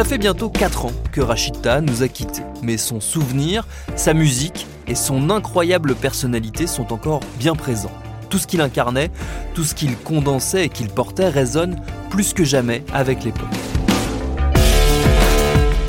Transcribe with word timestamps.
Ça 0.00 0.04
fait 0.06 0.16
bientôt 0.16 0.48
4 0.48 0.86
ans 0.86 0.92
que 1.12 1.20
Rachida 1.20 1.82
nous 1.82 2.02
a 2.02 2.08
quittés, 2.08 2.40
mais 2.62 2.78
son 2.78 3.02
souvenir, 3.02 3.66
sa 3.96 4.14
musique 4.14 4.66
et 4.86 4.94
son 4.94 5.28
incroyable 5.28 5.94
personnalité 5.94 6.66
sont 6.66 6.94
encore 6.94 7.20
bien 7.38 7.54
présents. 7.54 7.92
Tout 8.30 8.38
ce 8.38 8.46
qu'il 8.46 8.62
incarnait, 8.62 9.10
tout 9.52 9.62
ce 9.62 9.74
qu'il 9.74 9.98
condensait 9.98 10.64
et 10.64 10.68
qu'il 10.70 10.88
portait 10.88 11.28
résonne 11.28 11.78
plus 12.08 12.32
que 12.32 12.44
jamais 12.44 12.82
avec 12.94 13.24
l'époque. 13.24 13.44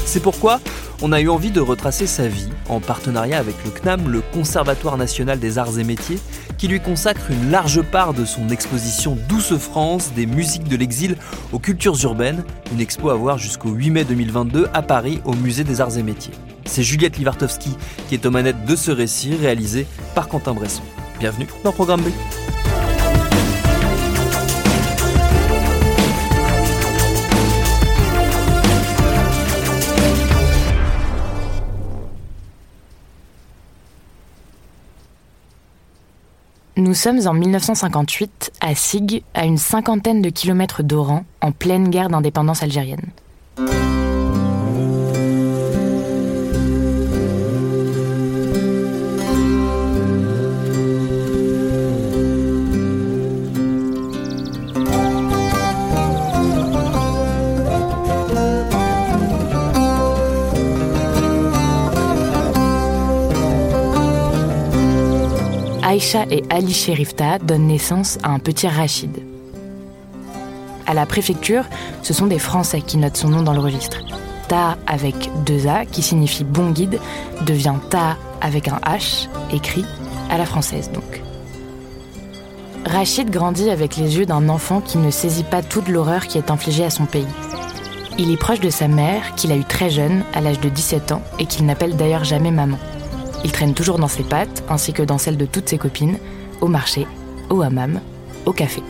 C'est 0.05 0.21
pourquoi 0.21 0.59
on 1.01 1.11
a 1.11 1.19
eu 1.19 1.29
envie 1.29 1.51
de 1.51 1.59
retracer 1.59 2.05
sa 2.05 2.27
vie 2.27 2.49
en 2.69 2.79
partenariat 2.79 3.39
avec 3.39 3.55
le 3.65 3.71
CNAM, 3.71 4.09
le 4.09 4.21
Conservatoire 4.21 4.97
national 4.97 5.39
des 5.39 5.57
arts 5.57 5.79
et 5.79 5.83
métiers, 5.83 6.19
qui 6.57 6.67
lui 6.67 6.79
consacre 6.79 7.31
une 7.31 7.49
large 7.49 7.81
part 7.81 8.13
de 8.13 8.23
son 8.23 8.49
exposition 8.49 9.17
Douce 9.27 9.57
France, 9.57 10.13
des 10.15 10.25
musiques 10.25 10.67
de 10.67 10.75
l'exil 10.75 11.17
aux 11.51 11.59
cultures 11.59 12.01
urbaines, 12.03 12.43
une 12.71 12.79
expo 12.79 13.09
à 13.09 13.15
voir 13.15 13.37
jusqu'au 13.37 13.69
8 13.69 13.89
mai 13.89 14.03
2022 14.03 14.67
à 14.73 14.81
Paris 14.81 15.21
au 15.25 15.33
Musée 15.33 15.63
des 15.63 15.81
arts 15.81 15.97
et 15.97 16.03
métiers. 16.03 16.33
C'est 16.65 16.83
Juliette 16.83 17.17
Livartowski 17.17 17.75
qui 18.07 18.15
est 18.15 18.25
aux 18.25 18.31
manettes 18.31 18.65
de 18.65 18.75
ce 18.75 18.91
récit 18.91 19.35
réalisé 19.35 19.87
par 20.13 20.27
Quentin 20.27 20.53
Bresson. 20.53 20.83
Bienvenue 21.19 21.47
dans 21.63 21.71
Programme 21.71 22.01
B. 22.01 22.09
Nous 36.77 36.93
sommes 36.93 37.27
en 37.27 37.33
1958 37.33 38.53
à 38.61 38.75
Sig, 38.75 39.23
à 39.33 39.45
une 39.45 39.57
cinquantaine 39.57 40.21
de 40.21 40.29
kilomètres 40.29 40.83
d'Oran, 40.83 41.25
en 41.41 41.51
pleine 41.51 41.89
guerre 41.89 42.07
d'indépendance 42.07 42.63
algérienne. 42.63 43.11
Et 66.13 66.43
Ali 66.49 66.73
Sherifta 66.73 67.39
donnent 67.39 67.67
naissance 67.67 68.17
à 68.23 68.31
un 68.31 68.39
petit 68.39 68.67
Rachid. 68.67 69.17
À 70.85 70.93
la 70.93 71.05
préfecture, 71.05 71.63
ce 72.01 72.13
sont 72.13 72.27
des 72.27 72.39
Français 72.39 72.81
qui 72.81 72.97
notent 72.97 73.15
son 73.15 73.29
nom 73.29 73.43
dans 73.43 73.53
le 73.53 73.59
registre. 73.59 73.99
Ta 74.49 74.77
avec 74.87 75.29
deux 75.45 75.67
A, 75.67 75.85
qui 75.85 76.01
signifie 76.01 76.43
bon 76.43 76.71
guide, 76.71 76.99
devient 77.45 77.75
Ta 77.89 78.17
avec 78.41 78.67
un 78.67 78.79
H, 78.79 79.29
écrit 79.53 79.85
à 80.29 80.37
la 80.37 80.45
française 80.45 80.91
donc. 80.91 81.21
Rachid 82.85 83.29
grandit 83.29 83.69
avec 83.69 83.95
les 83.95 84.17
yeux 84.17 84.25
d'un 84.25 84.49
enfant 84.49 84.81
qui 84.81 84.97
ne 84.97 85.11
saisit 85.11 85.45
pas 85.45 85.61
toute 85.61 85.87
l'horreur 85.87 86.27
qui 86.27 86.37
est 86.37 86.51
infligée 86.51 86.83
à 86.83 86.89
son 86.89 87.05
pays. 87.05 87.27
Il 88.17 88.31
est 88.31 88.37
proche 88.37 88.59
de 88.59 88.69
sa 88.69 88.89
mère, 88.89 89.35
qu'il 89.35 89.51
a 89.53 89.55
eue 89.55 89.63
très 89.63 89.89
jeune, 89.89 90.23
à 90.33 90.41
l'âge 90.41 90.59
de 90.59 90.67
17 90.67 91.13
ans, 91.13 91.21
et 91.39 91.45
qu'il 91.45 91.65
n'appelle 91.65 91.95
d'ailleurs 91.95 92.25
jamais 92.25 92.51
maman. 92.51 92.77
Il 93.43 93.51
traîne 93.51 93.73
toujours 93.73 93.97
dans 93.97 94.07
ses 94.07 94.23
pattes, 94.23 94.63
ainsi 94.69 94.93
que 94.93 95.03
dans 95.03 95.17
celles 95.17 95.37
de 95.37 95.45
toutes 95.45 95.69
ses 95.69 95.77
copines, 95.77 96.17
au 96.61 96.67
marché, 96.67 97.07
au 97.49 97.61
hammam, 97.61 97.99
au 98.45 98.53
café. 98.53 98.83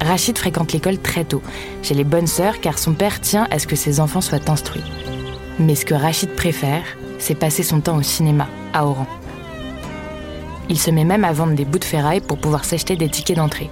Rachid 0.00 0.36
fréquente 0.36 0.72
l'école 0.72 0.98
très 0.98 1.24
tôt, 1.24 1.42
chez 1.82 1.94
les 1.94 2.04
bonnes 2.04 2.26
sœurs, 2.26 2.60
car 2.60 2.78
son 2.78 2.92
père 2.92 3.20
tient 3.20 3.46
à 3.50 3.58
ce 3.58 3.66
que 3.66 3.76
ses 3.76 4.00
enfants 4.00 4.20
soient 4.20 4.50
instruits. 4.50 4.82
Mais 5.58 5.74
ce 5.74 5.84
que 5.84 5.94
Rachid 5.94 6.34
préfère, 6.34 6.84
c'est 7.18 7.34
passer 7.34 7.62
son 7.62 7.80
temps 7.80 7.96
au 7.96 8.02
cinéma, 8.02 8.48
à 8.72 8.86
Oran. 8.86 9.06
Il 10.68 10.78
se 10.78 10.90
met 10.90 11.04
même 11.04 11.24
à 11.24 11.32
vendre 11.32 11.54
des 11.54 11.64
bouts 11.64 11.78
de 11.78 11.84
ferraille 11.84 12.20
pour 12.20 12.38
pouvoir 12.38 12.64
s'acheter 12.64 12.96
des 12.96 13.08
tickets 13.08 13.36
d'entrée. 13.36 13.70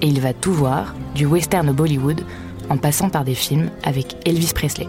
Et 0.00 0.06
il 0.06 0.20
va 0.20 0.32
tout 0.32 0.52
voir, 0.52 0.94
du 1.14 1.26
western 1.26 1.68
au 1.68 1.74
Bollywood, 1.74 2.22
en 2.70 2.76
passant 2.76 3.10
par 3.10 3.24
des 3.24 3.34
films 3.34 3.70
avec 3.82 4.16
Elvis 4.26 4.52
Presley. 4.54 4.88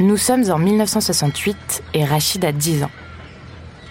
Nous 0.00 0.16
sommes 0.16 0.50
en 0.50 0.58
1968 0.58 1.84
et 1.94 2.04
Rachid 2.04 2.44
a 2.44 2.50
10 2.50 2.82
ans. 2.82 2.90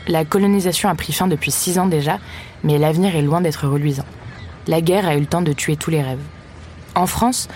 La 0.07 0.25
colonisation 0.25 0.89
a 0.89 0.95
pris 0.95 1.13
fin 1.13 1.27
depuis 1.27 1.51
6 1.51 1.79
ans 1.79 1.85
déjà, 1.85 2.19
mais 2.63 2.77
l'avenir 2.77 3.15
est 3.15 3.21
loin 3.21 3.39
d'être 3.39 3.65
reluisant. 3.67 4.05
La 4.67 4.81
guerre 4.81 5.07
a 5.07 5.15
eu 5.15 5.21
le 5.21 5.25
temps 5.25 5.41
de 5.41 5.53
tuer 5.53 5.77
tous 5.77 5.91
les 5.91 6.01
rêves. 6.01 6.19
En 6.93 7.07
France, 7.07 7.47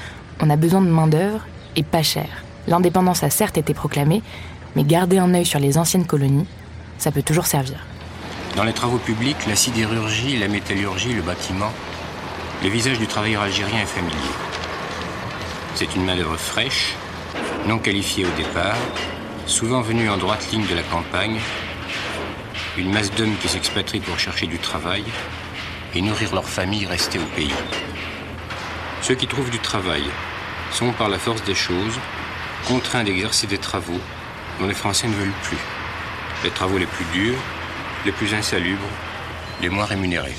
on 0.42 0.50
a 0.50 0.56
besoin 0.56 0.82
de 0.82 0.88
main-d'œuvre 0.88 1.46
et 1.76 1.84
pas 1.84 2.04
cher. 2.04 2.28
L'indépendance 2.68 3.24
a 3.24 3.30
certes 3.30 3.58
été 3.58 3.74
proclamée, 3.74 4.24
mais 4.78 4.86
garder 4.86 5.18
un 5.18 5.34
œil 5.34 5.46
sur 5.46 5.60
les 5.60 5.78
anciennes 5.78 6.06
colonies, 6.06 6.48
ça 6.98 7.12
peut 7.12 7.22
toujours 7.22 7.48
servir. 7.48 7.80
Dans 8.58 8.64
les 8.64 8.74
travaux 8.74 8.98
publics, 8.98 9.46
la 9.46 9.56
sidérurgie, 9.56 10.36
la 10.36 10.48
métallurgie, 10.48 11.14
le 11.14 11.22
bâtiment, 11.22 11.72
le 12.64 12.70
visage 12.70 12.98
du 12.98 13.06
travailleur 13.06 13.44
algérien 13.44 13.84
est 13.84 13.86
familier. 13.86 14.18
C'est 15.76 15.94
une 15.94 16.04
main-d'œuvre 16.04 16.38
fraîche, 16.38 16.96
non 17.68 17.78
qualifiée 17.78 18.26
au 18.26 18.32
départ, 18.32 18.76
souvent 19.46 19.82
venue 19.82 20.10
en 20.10 20.18
droite 20.18 20.52
ligne 20.52 20.66
de 20.66 20.74
la 20.74 20.82
campagne, 20.82 21.40
une 22.80 22.92
masse 22.92 23.12
d'hommes 23.12 23.38
qui 23.40 23.48
s'expatrient 23.48 24.00
pour 24.00 24.18
chercher 24.18 24.48
du 24.48 24.58
travail 24.58 25.04
et 25.94 26.02
nourrir 26.02 26.34
leur 26.34 26.50
famille 26.50 26.88
restée 26.88 27.20
au 27.20 27.36
pays. 27.36 27.54
Ceux 29.04 29.14
qui 29.14 29.28
trouvent 29.28 29.52
du 29.52 29.60
travail 29.60 30.06
sont, 30.72 30.94
par 30.94 31.10
la 31.10 31.20
force 31.20 31.44
des 31.44 31.54
choses, 31.54 32.00
contraints 32.68 33.04
d'exercer 33.04 33.46
des 33.46 33.60
travaux 33.60 34.02
dont 34.60 34.66
les 34.66 34.74
Français 34.74 35.08
ne 35.08 35.14
veulent 35.14 35.44
plus. 35.44 35.60
Les 36.44 36.50
travaux 36.50 36.80
les 36.80 36.88
plus 36.88 37.06
durs, 37.14 37.38
les 38.06 38.12
plus 38.12 38.34
insalubres, 38.34 38.82
les 39.62 39.70
moins 39.70 39.86
rémunérés. 39.86 40.36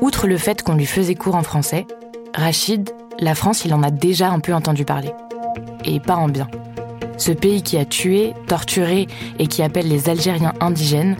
Outre 0.00 0.26
le 0.26 0.38
fait 0.38 0.62
qu'on 0.62 0.74
lui 0.74 0.86
faisait 0.86 1.14
cours 1.14 1.34
en 1.34 1.42
français, 1.42 1.86
Rachid, 2.34 2.90
la 3.18 3.34
France, 3.34 3.64
il 3.64 3.72
en 3.72 3.82
a 3.82 3.90
déjà 3.90 4.28
un 4.30 4.40
peu 4.40 4.52
entendu 4.52 4.84
parler. 4.84 5.10
Et 5.84 6.00
pas 6.00 6.16
en 6.16 6.28
bien. 6.28 6.48
Ce 7.16 7.32
pays 7.32 7.62
qui 7.62 7.78
a 7.78 7.84
tué, 7.84 8.34
torturé 8.46 9.06
et 9.38 9.46
qui 9.46 9.62
appelle 9.62 9.88
les 9.88 10.08
Algériens 10.08 10.52
indigènes, 10.60 11.16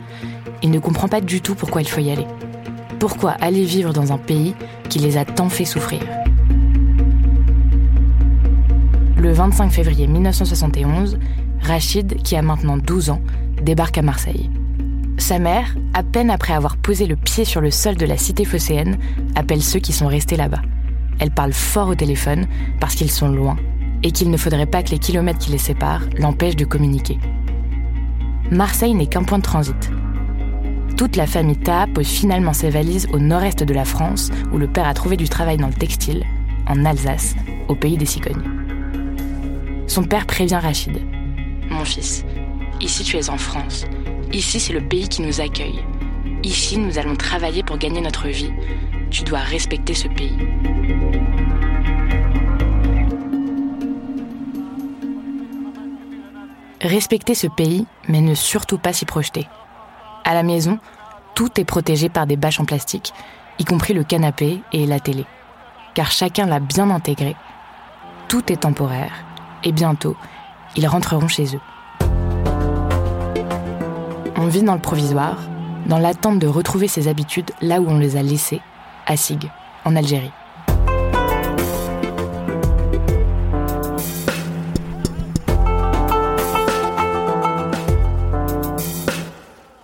il 0.61 0.69
ne 0.69 0.79
comprend 0.79 1.07
pas 1.07 1.21
du 1.21 1.41
tout 1.41 1.55
pourquoi 1.55 1.81
il 1.81 1.89
faut 1.89 2.01
y 2.01 2.11
aller. 2.11 2.27
Pourquoi 2.99 3.31
aller 3.31 3.63
vivre 3.63 3.93
dans 3.93 4.11
un 4.11 4.17
pays 4.17 4.55
qui 4.89 4.99
les 4.99 5.17
a 5.17 5.25
tant 5.25 5.49
fait 5.49 5.65
souffrir 5.65 6.01
Le 9.17 9.31
25 9.31 9.71
février 9.71 10.07
1971, 10.07 11.17
Rachid, 11.67 12.21
qui 12.23 12.35
a 12.35 12.41
maintenant 12.41 12.77
12 12.77 13.09
ans, 13.09 13.21
débarque 13.61 13.97
à 13.97 14.01
Marseille. 14.01 14.49
Sa 15.17 15.37
mère, 15.39 15.75
à 15.93 16.03
peine 16.03 16.29
après 16.29 16.53
avoir 16.53 16.77
posé 16.77 17.05
le 17.05 17.15
pied 17.15 17.43
sur 17.43 17.59
le 17.59 17.71
sol 17.71 17.95
de 17.95 18.05
la 18.05 18.17
cité 18.17 18.45
phocéenne, 18.45 18.97
appelle 19.35 19.61
ceux 19.61 19.79
qui 19.79 19.91
sont 19.91 20.07
restés 20.07 20.37
là-bas. 20.37 20.61
Elle 21.19 21.31
parle 21.31 21.53
fort 21.53 21.89
au 21.89 21.95
téléphone 21.95 22.47
parce 22.79 22.95
qu'ils 22.95 23.11
sont 23.11 23.27
loin 23.27 23.57
et 24.03 24.11
qu'il 24.11 24.29
ne 24.29 24.37
faudrait 24.37 24.65
pas 24.67 24.83
que 24.83 24.91
les 24.91 24.99
kilomètres 24.99 25.39
qui 25.39 25.51
les 25.51 25.57
séparent 25.57 26.05
l'empêchent 26.17 26.55
de 26.55 26.65
communiquer. 26.65 27.19
Marseille 28.51 28.93
n'est 28.93 29.07
qu'un 29.07 29.23
point 29.23 29.39
de 29.39 29.43
transit. 29.43 29.91
Toute 30.95 31.15
la 31.15 31.27
famille 31.27 31.57
Ta 31.57 31.85
pose 31.87 32.07
finalement 32.07 32.53
ses 32.53 32.69
valises 32.69 33.07
au 33.11 33.19
nord-est 33.19 33.63
de 33.63 33.73
la 33.73 33.85
France, 33.85 34.31
où 34.53 34.57
le 34.57 34.67
père 34.67 34.87
a 34.87 34.93
trouvé 34.93 35.17
du 35.17 35.27
travail 35.27 35.57
dans 35.57 35.67
le 35.67 35.73
textile, 35.73 36.23
en 36.67 36.85
Alsace, 36.85 37.35
au 37.67 37.75
pays 37.75 37.97
des 37.97 38.05
cigognes. 38.05 38.49
Son 39.87 40.03
père 40.03 40.25
prévient 40.25 40.59
Rachid. 40.61 40.99
Mon 41.69 41.85
fils, 41.85 42.23
ici 42.81 43.03
tu 43.03 43.17
es 43.17 43.29
en 43.29 43.37
France. 43.37 43.85
Ici 44.33 44.59
c'est 44.59 44.73
le 44.73 44.87
pays 44.87 45.07
qui 45.07 45.21
nous 45.21 45.41
accueille. 45.41 45.83
Ici 46.43 46.77
nous 46.77 46.97
allons 46.97 47.15
travailler 47.15 47.63
pour 47.63 47.77
gagner 47.77 48.01
notre 48.01 48.27
vie. 48.27 48.51
Tu 49.09 49.23
dois 49.23 49.39
respecter 49.39 49.93
ce 49.93 50.07
pays. 50.07 50.37
Respecter 56.81 57.33
ce 57.33 57.47
pays, 57.47 57.85
mais 58.07 58.21
ne 58.21 58.35
surtout 58.35 58.77
pas 58.77 58.93
s'y 58.93 59.05
projeter. 59.05 59.47
À 60.23 60.33
la 60.33 60.43
maison, 60.43 60.79
tout 61.35 61.59
est 61.59 61.65
protégé 61.65 62.07
par 62.07 62.27
des 62.27 62.37
bâches 62.37 62.59
en 62.59 62.65
plastique, 62.65 63.13
y 63.59 63.65
compris 63.65 63.93
le 63.93 64.03
canapé 64.03 64.61
et 64.71 64.85
la 64.85 64.99
télé. 64.99 65.25
Car 65.95 66.11
chacun 66.11 66.45
l'a 66.45 66.59
bien 66.59 66.89
intégré. 66.89 67.35
Tout 68.27 68.51
est 68.51 68.61
temporaire, 68.61 69.13
et 69.63 69.71
bientôt, 69.71 70.15
ils 70.77 70.87
rentreront 70.87 71.27
chez 71.27 71.55
eux. 71.55 71.61
On 74.37 74.45
vit 74.45 74.63
dans 74.63 74.75
le 74.75 74.79
provisoire, 74.79 75.37
dans 75.87 75.97
l'attente 75.97 76.39
de 76.39 76.47
retrouver 76.47 76.87
ses 76.87 77.07
habitudes 77.07 77.51
là 77.61 77.81
où 77.81 77.87
on 77.89 77.97
les 77.97 78.15
a 78.15 78.21
laissées, 78.21 78.61
à 79.07 79.17
Sig, 79.17 79.49
en 79.83 79.95
Algérie. 79.95 80.31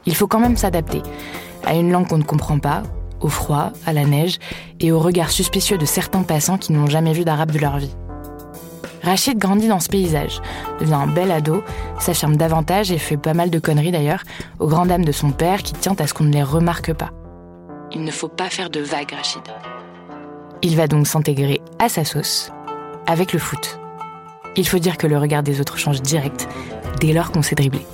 Il 0.05 0.15
faut 0.15 0.27
quand 0.27 0.39
même 0.39 0.57
s'adapter 0.57 1.01
à 1.65 1.73
une 1.73 1.91
langue 1.91 2.07
qu'on 2.07 2.19
ne 2.19 2.23
comprend 2.23 2.59
pas, 2.59 2.83
au 3.19 3.29
froid, 3.29 3.71
à 3.87 3.93
la 3.93 4.05
neige 4.05 4.37
et 4.79 4.91
au 4.91 4.99
regard 4.99 5.31
suspicieux 5.31 5.77
de 5.77 5.85
certains 5.85 6.23
passants 6.23 6.57
qui 6.57 6.71
n'ont 6.73 6.87
jamais 6.87 7.13
vu 7.13 7.23
d'arabe 7.23 7.51
de 7.51 7.59
leur 7.59 7.77
vie. 7.77 7.95
Rachid 9.03 9.37
grandit 9.37 9.67
dans 9.67 9.81
ce 9.81 9.89
paysage, 9.89 10.41
devient 10.79 10.93
un 10.93 11.07
bel 11.07 11.29
ado, 11.31 11.61
s'affirme 11.99 12.37
davantage 12.37 12.91
et 12.91 12.97
fait 12.97 13.17
pas 13.17 13.33
mal 13.33 13.49
de 13.49 13.59
conneries 13.59 13.91
d'ailleurs, 13.91 14.23
aux 14.59 14.67
grandes 14.67 14.87
dames 14.87 15.03
de 15.03 15.11
son 15.11 15.31
père 15.31 15.61
qui 15.61 15.73
tient 15.73 15.95
à 15.99 16.07
ce 16.07 16.13
qu'on 16.13 16.23
ne 16.23 16.31
les 16.31 16.43
remarque 16.43 16.93
pas. 16.93 17.11
Il 17.91 18.03
ne 18.03 18.11
faut 18.11 18.29
pas 18.29 18.49
faire 18.49 18.69
de 18.69 18.79
vagues, 18.79 19.11
Rachid. 19.11 19.41
Il 20.61 20.77
va 20.77 20.87
donc 20.87 21.05
s'intégrer 21.05 21.61
à 21.79 21.89
sa 21.89 22.05
sauce, 22.05 22.51
avec 23.05 23.33
le 23.33 23.39
foot. 23.39 23.77
Il 24.55 24.67
faut 24.67 24.79
dire 24.79 24.97
que 24.97 25.07
le 25.07 25.17
regard 25.17 25.43
des 25.43 25.59
autres 25.59 25.77
change 25.77 26.01
direct 26.01 26.47
dès 27.01 27.11
lors 27.11 27.31
qu'on 27.31 27.41
s'est 27.41 27.55
dribblé. 27.55 27.85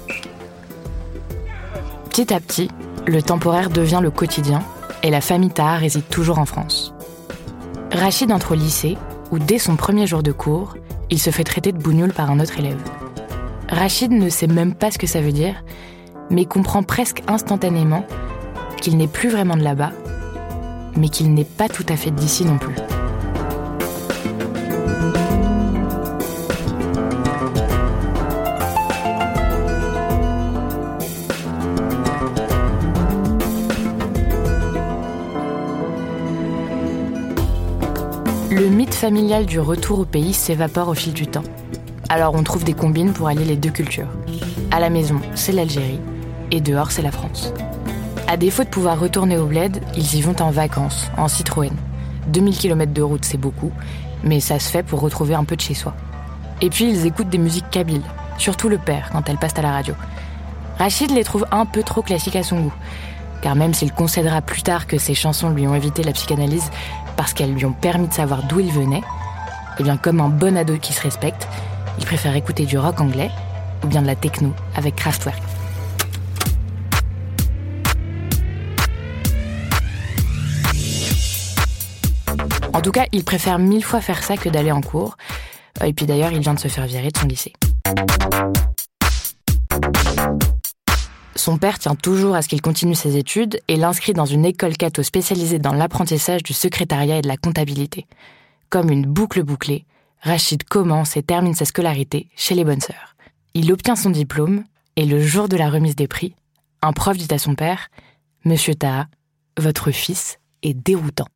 Petit 2.09 2.31
à 2.33 2.39
petit, 2.39 2.69
le 3.07 3.23
temporaire 3.23 3.71
devient 3.71 3.99
le 4.01 4.11
quotidien 4.11 4.61
et 5.01 5.09
la 5.09 5.21
famille 5.21 5.49
Taha 5.49 5.77
réside 5.77 6.07
toujours 6.09 6.37
en 6.37 6.45
France. 6.45 6.93
Rachid 7.91 8.31
entre 8.31 8.51
au 8.51 8.55
lycée 8.55 8.97
où, 9.31 9.39
dès 9.39 9.57
son 9.57 9.75
premier 9.75 10.05
jour 10.05 10.21
de 10.21 10.31
cours, 10.31 10.75
il 11.09 11.19
se 11.19 11.29
fait 11.29 11.43
traiter 11.43 11.71
de 11.71 11.77
bougnoule 11.77 12.13
par 12.13 12.29
un 12.31 12.39
autre 12.39 12.59
élève. 12.59 12.81
Rachid 13.67 14.11
ne 14.11 14.29
sait 14.29 14.47
même 14.47 14.73
pas 14.73 14.91
ce 14.91 14.97
que 14.97 15.07
ça 15.07 15.21
veut 15.21 15.31
dire, 15.31 15.63
mais 16.29 16.45
comprend 16.45 16.83
presque 16.83 17.23
instantanément 17.27 18.05
qu'il 18.81 18.97
n'est 18.97 19.07
plus 19.07 19.29
vraiment 19.29 19.57
de 19.57 19.63
là-bas, 19.63 19.91
mais 20.95 21.09
qu'il 21.09 21.33
n'est 21.33 21.43
pas 21.43 21.69
tout 21.69 21.85
à 21.89 21.95
fait 21.95 22.11
d'ici 22.11 22.45
non 22.45 22.57
plus. 22.57 22.75
Le 39.01 39.05
mythe 39.05 39.15
familial 39.15 39.45
du 39.45 39.61
retour 39.61 39.99
au 39.99 40.05
pays 40.05 40.33
s'évapore 40.33 40.89
au 40.89 40.93
fil 40.93 41.13
du 41.13 41.25
temps. 41.25 41.43
Alors 42.09 42.35
on 42.35 42.43
trouve 42.43 42.65
des 42.65 42.73
combines 42.73 43.13
pour 43.13 43.29
allier 43.29 43.45
les 43.45 43.55
deux 43.55 43.69
cultures. 43.69 44.09
À 44.71 44.81
la 44.81 44.89
maison, 44.89 45.21
c'est 45.35 45.53
l'Algérie, 45.53 46.01
et 46.51 46.59
dehors, 46.59 46.91
c'est 46.91 47.01
la 47.01 47.11
France. 47.11 47.53
À 48.27 48.35
défaut 48.35 48.65
de 48.65 48.69
pouvoir 48.69 48.99
retourner 48.99 49.37
au 49.37 49.45
bled, 49.45 49.81
ils 49.95 50.15
y 50.15 50.21
vont 50.21 50.35
en 50.41 50.51
vacances, 50.51 51.09
en 51.17 51.29
Citroën. 51.29 51.71
2000 52.27 52.57
km 52.57 52.91
de 52.91 53.01
route, 53.01 53.23
c'est 53.23 53.37
beaucoup, 53.37 53.71
mais 54.25 54.41
ça 54.41 54.59
se 54.59 54.69
fait 54.69 54.83
pour 54.83 54.99
retrouver 54.99 55.33
un 55.33 55.45
peu 55.45 55.55
de 55.55 55.61
chez 55.61 55.75
soi. 55.75 55.93
Et 56.59 56.69
puis 56.69 56.89
ils 56.89 57.05
écoutent 57.05 57.29
des 57.29 57.37
musiques 57.37 57.69
kabyles, 57.69 58.03
surtout 58.37 58.67
le 58.67 58.79
père 58.79 59.11
quand 59.13 59.29
elles 59.29 59.37
passent 59.37 59.57
à 59.59 59.61
la 59.61 59.71
radio. 59.71 59.93
Rachid 60.77 61.11
les 61.11 61.23
trouve 61.23 61.45
un 61.51 61.65
peu 61.65 61.83
trop 61.83 62.01
classiques 62.01 62.35
à 62.35 62.43
son 62.43 62.63
goût, 62.63 62.73
car 63.41 63.55
même 63.55 63.73
s'il 63.73 63.91
concédera 63.91 64.41
plus 64.41 64.63
tard 64.63 64.87
que 64.87 64.97
ces 64.97 65.13
chansons 65.13 65.49
lui 65.49 65.67
ont 65.67 65.75
évité 65.75 66.03
la 66.03 66.11
psychanalyse 66.11 66.69
parce 67.15 67.33
qu'elles 67.33 67.53
lui 67.53 67.65
ont 67.65 67.73
permis 67.73 68.07
de 68.07 68.13
savoir 68.13 68.43
d'où 68.43 68.59
il 68.59 68.71
venait, 68.71 69.03
eh 69.79 69.83
bien 69.83 69.97
comme 69.97 70.21
un 70.21 70.29
bon 70.29 70.57
ado 70.57 70.77
qui 70.77 70.93
se 70.93 71.01
respecte, 71.01 71.47
il 71.97 72.05
préfère 72.05 72.35
écouter 72.35 72.65
du 72.65 72.77
rock 72.77 73.01
anglais 73.01 73.29
ou 73.83 73.87
bien 73.87 74.01
de 74.01 74.07
la 74.07 74.15
techno 74.15 74.53
avec 74.75 74.95
Kraftwerk. 74.95 75.41
En 82.73 82.81
tout 82.81 82.91
cas, 82.91 83.05
il 83.11 83.25
préfère 83.25 83.59
mille 83.59 83.83
fois 83.83 83.99
faire 83.99 84.23
ça 84.23 84.37
que 84.37 84.47
d'aller 84.47 84.71
en 84.71 84.79
cours. 84.79 85.17
Et 85.83 85.91
puis 85.91 86.05
d'ailleurs, 86.05 86.31
il 86.31 86.39
vient 86.39 86.53
de 86.53 86.59
se 86.59 86.69
faire 86.69 86.85
virer 86.85 87.09
de 87.09 87.17
son 87.17 87.27
lycée. 87.27 87.53
Son 91.35 91.57
père 91.57 91.79
tient 91.79 91.95
toujours 91.95 92.35
à 92.35 92.41
ce 92.41 92.49
qu'il 92.49 92.61
continue 92.61 92.95
ses 92.95 93.15
études 93.15 93.61
et 93.67 93.75
l'inscrit 93.75 94.13
dans 94.13 94.25
une 94.25 94.45
école 94.45 94.75
catho 94.75 95.03
spécialisée 95.03 95.59
dans 95.59 95.73
l'apprentissage 95.73 96.43
du 96.43 96.53
secrétariat 96.53 97.17
et 97.17 97.21
de 97.21 97.27
la 97.27 97.37
comptabilité. 97.37 98.07
Comme 98.69 98.89
une 98.89 99.05
boucle 99.05 99.43
bouclée, 99.43 99.85
Rachid 100.21 100.63
commence 100.63 101.15
et 101.15 101.23
termine 101.23 101.55
sa 101.55 101.65
scolarité 101.65 102.27
chez 102.35 102.55
les 102.55 102.65
bonnes 102.65 102.81
sœurs. 102.81 103.15
Il 103.53 103.71
obtient 103.71 103.95
son 103.95 104.09
diplôme 104.09 104.63
et 104.95 105.05
le 105.05 105.21
jour 105.21 105.47
de 105.47 105.55
la 105.55 105.69
remise 105.69 105.95
des 105.95 106.07
prix, 106.07 106.35
un 106.81 106.93
prof 106.93 107.17
dit 107.17 107.33
à 107.33 107.37
son 107.37 107.55
père 107.55 107.89
Monsieur 108.45 108.75
Taha, 108.75 109.07
votre 109.57 109.91
fils 109.91 110.39
est 110.63 110.73
déroutant. 110.73 111.27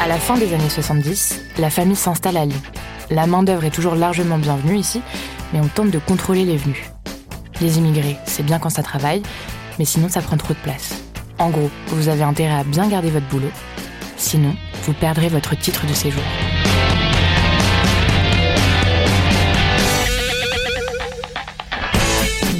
À 0.00 0.08
la 0.08 0.18
fin 0.18 0.36
des 0.36 0.52
années 0.54 0.68
70, 0.68 1.40
la 1.58 1.70
famille 1.70 1.96
s'installe 1.96 2.36
à 2.36 2.44
Lyon. 2.44 2.60
La 3.10 3.26
main-d'œuvre 3.26 3.64
est 3.64 3.70
toujours 3.70 3.96
largement 3.96 4.38
bienvenue 4.38 4.76
ici, 4.76 5.02
mais 5.52 5.58
on 5.58 5.66
tente 5.66 5.90
de 5.90 5.98
contrôler 5.98 6.44
les 6.44 6.56
venus. 6.56 6.84
Les 7.60 7.76
immigrés, 7.76 8.16
c'est 8.24 8.44
bien 8.44 8.60
quand 8.60 8.70
ça 8.70 8.84
travaille, 8.84 9.22
mais 9.80 9.84
sinon 9.84 10.08
ça 10.08 10.22
prend 10.22 10.36
trop 10.36 10.54
de 10.54 10.58
place. 10.60 11.02
En 11.38 11.50
gros, 11.50 11.70
vous 11.88 12.08
avez 12.08 12.22
intérêt 12.22 12.54
à 12.54 12.62
bien 12.62 12.88
garder 12.88 13.10
votre 13.10 13.26
boulot, 13.26 13.50
sinon 14.16 14.54
vous 14.84 14.92
perdrez 14.92 15.28
votre 15.28 15.58
titre 15.58 15.86
de 15.86 15.92
séjour. 15.92 16.22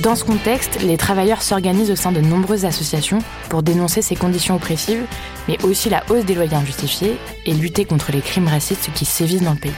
Dans 0.03 0.17
ce 0.17 0.25
contexte, 0.25 0.83
les 0.83 0.97
travailleurs 0.97 1.43
s'organisent 1.43 1.93
au 1.93 1.97
sein 1.97 2.11
de 2.11 2.21
nombreuses 2.21 2.65
associations 2.65 3.21
pour 3.51 3.63
dénoncer 3.63 4.03
ces 4.03 4.17
conditions 4.17 4.57
oppressives, 4.57 5.05
mais 5.47 5.63
aussi 5.63 5.91
la 5.91 6.03
hausse 6.11 6.25
des 6.25 6.35
loyers 6.35 6.57
injustifiés 6.57 7.19
et 7.47 7.53
lutter 7.53 7.85
contre 7.85 8.11
les 8.11 8.21
crimes 8.21 8.49
racistes 8.49 8.91
qui 8.95 9.05
sévissent 9.05 9.43
dans 9.43 9.53
le 9.53 9.61
pays. 9.61 9.73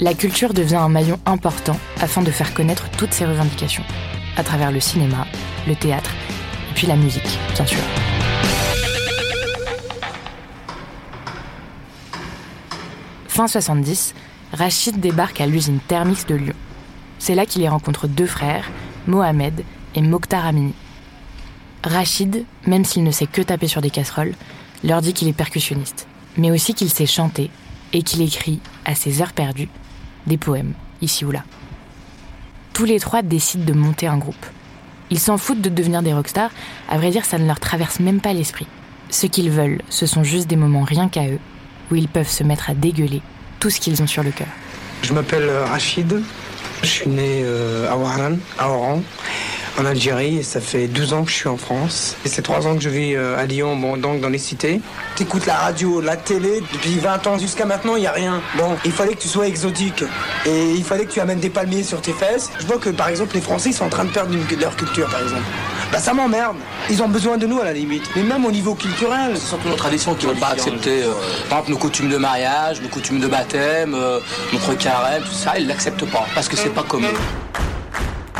La 0.00 0.14
culture 0.14 0.54
devient 0.54 0.76
un 0.76 0.88
maillon 0.88 1.18
important 1.26 1.76
afin 2.00 2.22
de 2.22 2.30
faire 2.30 2.54
connaître 2.54 2.88
toutes 2.90 3.12
ces 3.12 3.26
revendications, 3.26 3.82
à 4.36 4.44
travers 4.44 4.70
le 4.70 4.78
cinéma, 4.78 5.26
le 5.66 5.74
théâtre, 5.74 6.12
puis 6.76 6.86
la 6.86 6.94
musique, 6.94 7.36
bien 7.52 7.66
sûr. 7.66 7.80
Fin 13.26 13.48
70, 13.48 14.14
Rachid 14.52 15.00
débarque 15.00 15.40
à 15.40 15.46
l'usine 15.46 15.80
Thermix 15.88 16.26
de 16.26 16.36
Lyon. 16.36 16.54
C'est 17.18 17.34
là 17.34 17.44
qu'il 17.44 17.62
y 17.62 17.68
rencontre 17.68 18.06
deux 18.06 18.26
frères, 18.26 18.70
Mohamed 19.08 19.64
et 19.96 20.02
Mokhtar 20.02 20.46
Amini. 20.46 20.74
Rachid, 21.82 22.44
même 22.66 22.84
s'il 22.84 23.02
ne 23.02 23.10
sait 23.10 23.26
que 23.26 23.42
taper 23.42 23.66
sur 23.66 23.80
des 23.80 23.90
casseroles, 23.90 24.34
leur 24.84 25.02
dit 25.02 25.12
qu'il 25.12 25.26
est 25.26 25.32
percussionniste, 25.32 26.06
mais 26.36 26.52
aussi 26.52 26.74
qu'il 26.74 26.88
sait 26.88 27.06
chanter 27.06 27.50
et 27.92 28.02
qu'il 28.02 28.22
écrit, 28.22 28.60
à 28.84 28.94
ses 28.94 29.22
heures 29.22 29.32
perdues, 29.32 29.68
des 30.28 30.36
poèmes, 30.38 30.74
ici 31.02 31.24
ou 31.24 31.30
là. 31.30 31.42
Tous 32.72 32.84
les 32.84 33.00
trois 33.00 33.22
décident 33.22 33.64
de 33.64 33.72
monter 33.72 34.06
un 34.06 34.18
groupe. 34.18 34.46
Ils 35.10 35.18
s'en 35.18 35.38
foutent 35.38 35.60
de 35.60 35.70
devenir 35.70 36.02
des 36.02 36.12
rockstars, 36.12 36.50
à 36.88 36.98
vrai 36.98 37.10
dire 37.10 37.24
ça 37.24 37.38
ne 37.38 37.46
leur 37.46 37.58
traverse 37.58 37.98
même 37.98 38.20
pas 38.20 38.32
l'esprit. 38.32 38.66
Ce 39.10 39.26
qu'ils 39.26 39.50
veulent, 39.50 39.80
ce 39.88 40.06
sont 40.06 40.22
juste 40.22 40.46
des 40.48 40.56
moments 40.56 40.84
rien 40.84 41.08
qu'à 41.08 41.26
eux, 41.26 41.38
où 41.90 41.96
ils 41.96 42.08
peuvent 42.08 42.28
se 42.28 42.44
mettre 42.44 42.70
à 42.70 42.74
dégueuler 42.74 43.22
tout 43.58 43.70
ce 43.70 43.80
qu'ils 43.80 44.02
ont 44.02 44.06
sur 44.06 44.22
le 44.22 44.30
cœur. 44.30 44.48
Je 45.02 45.12
m'appelle 45.12 45.50
Rachid, 45.66 46.22
je 46.82 46.86
suis 46.86 47.08
né 47.08 47.42
euh, 47.42 47.90
à 47.90 47.96
Waran, 47.96 48.36
à 48.58 48.68
Oran. 48.68 49.02
En 49.78 49.84
Algérie 49.84 50.38
et 50.38 50.42
ça 50.42 50.60
fait 50.60 50.86
12 50.86 51.12
ans 51.12 51.24
que 51.24 51.30
je 51.30 51.36
suis 51.36 51.48
en 51.48 51.56
France. 51.56 52.16
Et 52.24 52.28
c'est 52.28 52.42
3 52.42 52.66
ans 52.66 52.74
que 52.74 52.82
je 52.82 52.88
vis 52.88 53.14
euh, 53.14 53.38
à 53.38 53.46
Lyon, 53.46 53.76
bon, 53.76 53.96
donc 53.96 54.20
dans 54.20 54.28
les 54.28 54.38
cités. 54.38 54.80
T'écoutes 55.16 55.46
la 55.46 55.56
radio, 55.56 56.00
la 56.00 56.16
télé, 56.16 56.62
depuis 56.72 56.98
20 56.98 57.26
ans 57.26 57.38
jusqu'à 57.38 57.64
maintenant, 57.66 57.96
il 57.96 58.00
n'y 58.00 58.06
a 58.06 58.12
rien. 58.12 58.40
Bon, 58.56 58.76
il 58.84 58.92
fallait 58.92 59.14
que 59.14 59.20
tu 59.20 59.28
sois 59.28 59.46
exotique 59.46 60.04
et 60.46 60.72
il 60.72 60.84
fallait 60.84 61.04
que 61.04 61.12
tu 61.12 61.20
amènes 61.20 61.40
des 61.40 61.50
palmiers 61.50 61.82
sur 61.82 62.00
tes 62.00 62.12
fesses. 62.12 62.50
Je 62.58 62.66
vois 62.66 62.78
que 62.78 62.90
par 62.90 63.08
exemple 63.08 63.34
les 63.34 63.40
Français 63.40 63.70
ils 63.70 63.74
sont 63.74 63.84
en 63.84 63.90
train 63.90 64.04
de 64.04 64.10
perdre 64.10 64.34
leur 64.60 64.76
culture 64.76 65.08
par 65.08 65.22
exemple. 65.22 65.42
Bah 65.90 65.98
ça 65.98 66.12
m'emmerde. 66.12 66.56
Ils 66.90 67.02
ont 67.02 67.08
besoin 67.08 67.38
de 67.38 67.46
nous 67.46 67.60
à 67.60 67.64
la 67.64 67.72
limite. 67.72 68.04
Mais 68.14 68.22
même 68.22 68.44
au 68.44 68.50
niveau 68.50 68.74
culturel. 68.74 69.36
Ce 69.36 69.46
sont 69.46 69.56
toutes 69.56 69.70
nos 69.70 69.76
traditions 69.76 70.14
qui 70.14 70.26
ne 70.26 70.32
veulent 70.32 70.40
pas 70.40 70.48
accepter, 70.48 71.02
euh, 71.02 71.12
par 71.48 71.58
exemple, 71.58 71.70
nos 71.70 71.78
coutumes 71.78 72.08
de 72.08 72.18
mariage, 72.18 72.80
nos 72.82 72.88
coutumes 72.88 73.20
de 73.20 73.26
baptême, 73.26 73.94
euh, 73.94 74.20
notre 74.52 74.74
carême, 74.74 75.22
tout 75.22 75.32
ça, 75.32 75.58
ils 75.58 75.66
l'acceptent 75.66 76.10
pas, 76.10 76.26
parce 76.34 76.48
que 76.48 76.56
c'est 76.56 76.74
pas 76.74 76.82
comme 76.82 77.04
eux. 77.04 77.67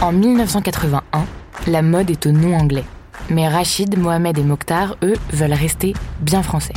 En 0.00 0.12
1981, 0.12 1.25
la 1.67 1.83
mode 1.83 2.11
est 2.11 2.26
au 2.26 2.31
nom 2.31 2.57
anglais. 2.57 2.85
Mais 3.31 3.49
Rachid, 3.49 3.99
Mohamed 3.99 4.38
et 4.38 4.43
Mokhtar, 4.43 4.97
eux, 5.02 5.17
veulent 5.33 5.52
rester 5.52 5.93
bien 6.21 6.43
français. 6.43 6.75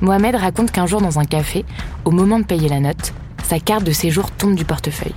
Mohamed 0.00 0.36
raconte 0.36 0.70
qu'un 0.70 0.86
jour 0.86 1.00
dans 1.00 1.18
un 1.18 1.24
café, 1.24 1.64
au 2.04 2.12
moment 2.12 2.38
de 2.38 2.44
payer 2.44 2.68
la 2.68 2.78
note, 2.80 3.12
sa 3.48 3.58
carte 3.58 3.82
de 3.84 3.90
séjour 3.92 4.30
tombe 4.30 4.54
du 4.54 4.64
portefeuille. 4.64 5.14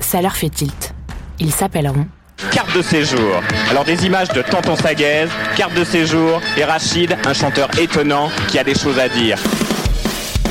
Ça 0.00 0.22
leur 0.22 0.34
fait 0.34 0.48
tilt. 0.48 0.94
Ils 1.38 1.52
s'appelleront 1.52 2.06
Carte 2.50 2.74
de 2.74 2.82
séjour. 2.82 3.40
Alors 3.70 3.84
des 3.84 4.04
images 4.06 4.30
de 4.30 4.42
Tonton 4.42 4.74
Sagaise, 4.74 5.30
carte 5.56 5.74
de 5.74 5.84
séjour 5.84 6.40
et 6.56 6.64
Rachid, 6.64 7.16
un 7.24 7.34
chanteur 7.34 7.68
étonnant 7.78 8.30
qui 8.48 8.58
a 8.58 8.64
des 8.64 8.74
choses 8.74 8.98
à 8.98 9.08
dire. 9.08 9.38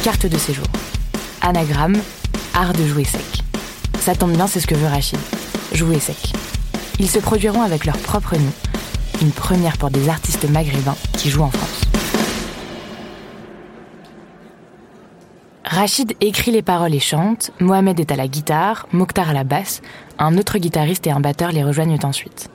carte 0.03 0.27
de 0.27 0.37
séjour. 0.37 0.65
Anagramme, 1.41 1.97
art 2.53 2.73
de 2.73 2.85
jouer 2.85 3.03
sec. 3.05 3.43
Ça 3.99 4.15
tombe 4.15 4.31
bien, 4.33 4.47
c'est 4.47 4.59
ce 4.59 4.67
que 4.67 4.75
veut 4.75 4.87
Rachid. 4.87 5.19
Jouer 5.73 5.99
sec. 5.99 6.33
Ils 6.99 7.09
se 7.09 7.19
produiront 7.19 7.61
avec 7.61 7.85
leur 7.85 7.97
propre 7.97 8.35
nom. 8.35 8.51
Une 9.21 9.31
première 9.31 9.77
pour 9.77 9.89
des 9.89 10.09
artistes 10.09 10.49
maghrébins 10.49 10.97
qui 11.17 11.29
jouent 11.29 11.43
en 11.43 11.51
France. 11.51 11.81
Rachid 15.63 16.13
écrit 16.19 16.51
les 16.51 16.61
paroles 16.61 16.93
et 16.93 16.99
chante, 16.99 17.51
Mohamed 17.61 17.99
est 18.01 18.11
à 18.11 18.17
la 18.17 18.27
guitare, 18.27 18.87
Mokhtar 18.91 19.29
à 19.29 19.33
la 19.33 19.45
basse, 19.45 19.81
un 20.19 20.37
autre 20.37 20.57
guitariste 20.57 21.07
et 21.07 21.11
un 21.11 21.21
batteur 21.21 21.53
les 21.53 21.63
rejoignent 21.63 21.97
ensuite. 22.03 22.49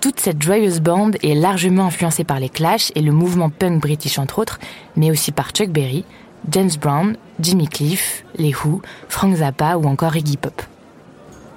Toute 0.00 0.18
cette 0.18 0.42
joyeuse 0.42 0.80
bande 0.80 1.16
est 1.22 1.34
largement 1.34 1.84
influencée 1.86 2.24
par 2.24 2.40
les 2.40 2.48
Clash 2.48 2.90
et 2.94 3.02
le 3.02 3.12
mouvement 3.12 3.50
punk 3.50 3.82
british 3.82 4.18
entre 4.18 4.38
autres, 4.38 4.58
mais 4.96 5.10
aussi 5.10 5.30
par 5.30 5.50
Chuck 5.50 5.68
Berry, 5.68 6.04
James 6.50 6.70
Brown, 6.80 7.16
Jimmy 7.40 7.68
Cliff, 7.68 8.24
les 8.36 8.54
Who, 8.54 8.80
Frank 9.08 9.36
Zappa 9.36 9.76
ou 9.76 9.86
encore 9.86 10.16
Iggy 10.16 10.38
Pop. 10.38 10.62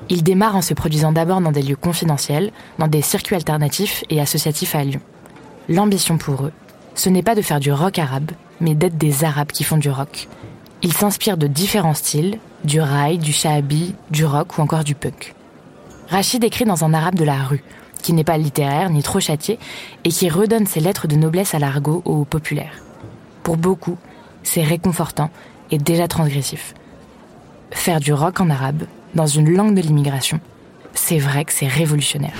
Ils 0.09 0.23
démarrent 0.23 0.55
en 0.55 0.61
se 0.61 0.73
produisant 0.73 1.11
d'abord 1.11 1.41
dans 1.41 1.51
des 1.51 1.61
lieux 1.61 1.75
confidentiels, 1.75 2.51
dans 2.79 2.87
des 2.87 3.01
circuits 3.01 3.35
alternatifs 3.35 4.03
et 4.09 4.21
associatifs 4.21 4.75
à 4.75 4.83
Lyon. 4.83 5.01
L'ambition 5.69 6.17
pour 6.17 6.45
eux, 6.45 6.53
ce 6.95 7.09
n'est 7.09 7.23
pas 7.23 7.35
de 7.35 7.41
faire 7.41 7.59
du 7.59 7.71
rock 7.71 7.99
arabe, 7.99 8.31
mais 8.61 8.73
d'être 8.73 8.97
des 8.97 9.23
Arabes 9.23 9.51
qui 9.51 9.63
font 9.63 9.77
du 9.77 9.89
rock. 9.89 10.27
Ils 10.81 10.93
s'inspirent 10.93 11.37
de 11.37 11.47
différents 11.47 11.93
styles, 11.93 12.39
du 12.63 12.79
rail, 12.79 13.17
du 13.17 13.33
shahabi, 13.33 13.95
du 14.09 14.25
rock 14.25 14.57
ou 14.57 14.61
encore 14.61 14.83
du 14.83 14.95
punk. 14.95 15.33
Rachid 16.09 16.43
écrit 16.43 16.65
dans 16.65 16.85
un 16.85 16.93
arabe 16.93 17.15
de 17.15 17.25
la 17.25 17.43
rue, 17.43 17.63
qui 18.01 18.13
n'est 18.13 18.23
pas 18.23 18.37
littéraire 18.37 18.89
ni 18.89 19.03
trop 19.03 19.19
châtié, 19.19 19.59
et 20.03 20.09
qui 20.09 20.29
redonne 20.29 20.65
ses 20.65 20.79
lettres 20.79 21.07
de 21.07 21.15
noblesse 21.15 21.53
à 21.53 21.59
l'argot 21.59 22.01
au 22.05 22.23
populaire. 22.23 22.81
Pour 23.43 23.57
beaucoup, 23.57 23.97
c'est 24.43 24.63
réconfortant 24.63 25.29
et 25.71 25.77
déjà 25.77 26.07
transgressif. 26.07 26.73
Faire 27.71 27.99
du 27.99 28.13
rock 28.13 28.39
en 28.39 28.49
arabe, 28.49 28.83
dans 29.15 29.27
une 29.27 29.49
langue 29.49 29.75
de 29.75 29.81
l'immigration, 29.81 30.39
c'est 30.93 31.19
vrai 31.19 31.45
que 31.45 31.53
c'est 31.53 31.67
révolutionnaire. 31.67 32.33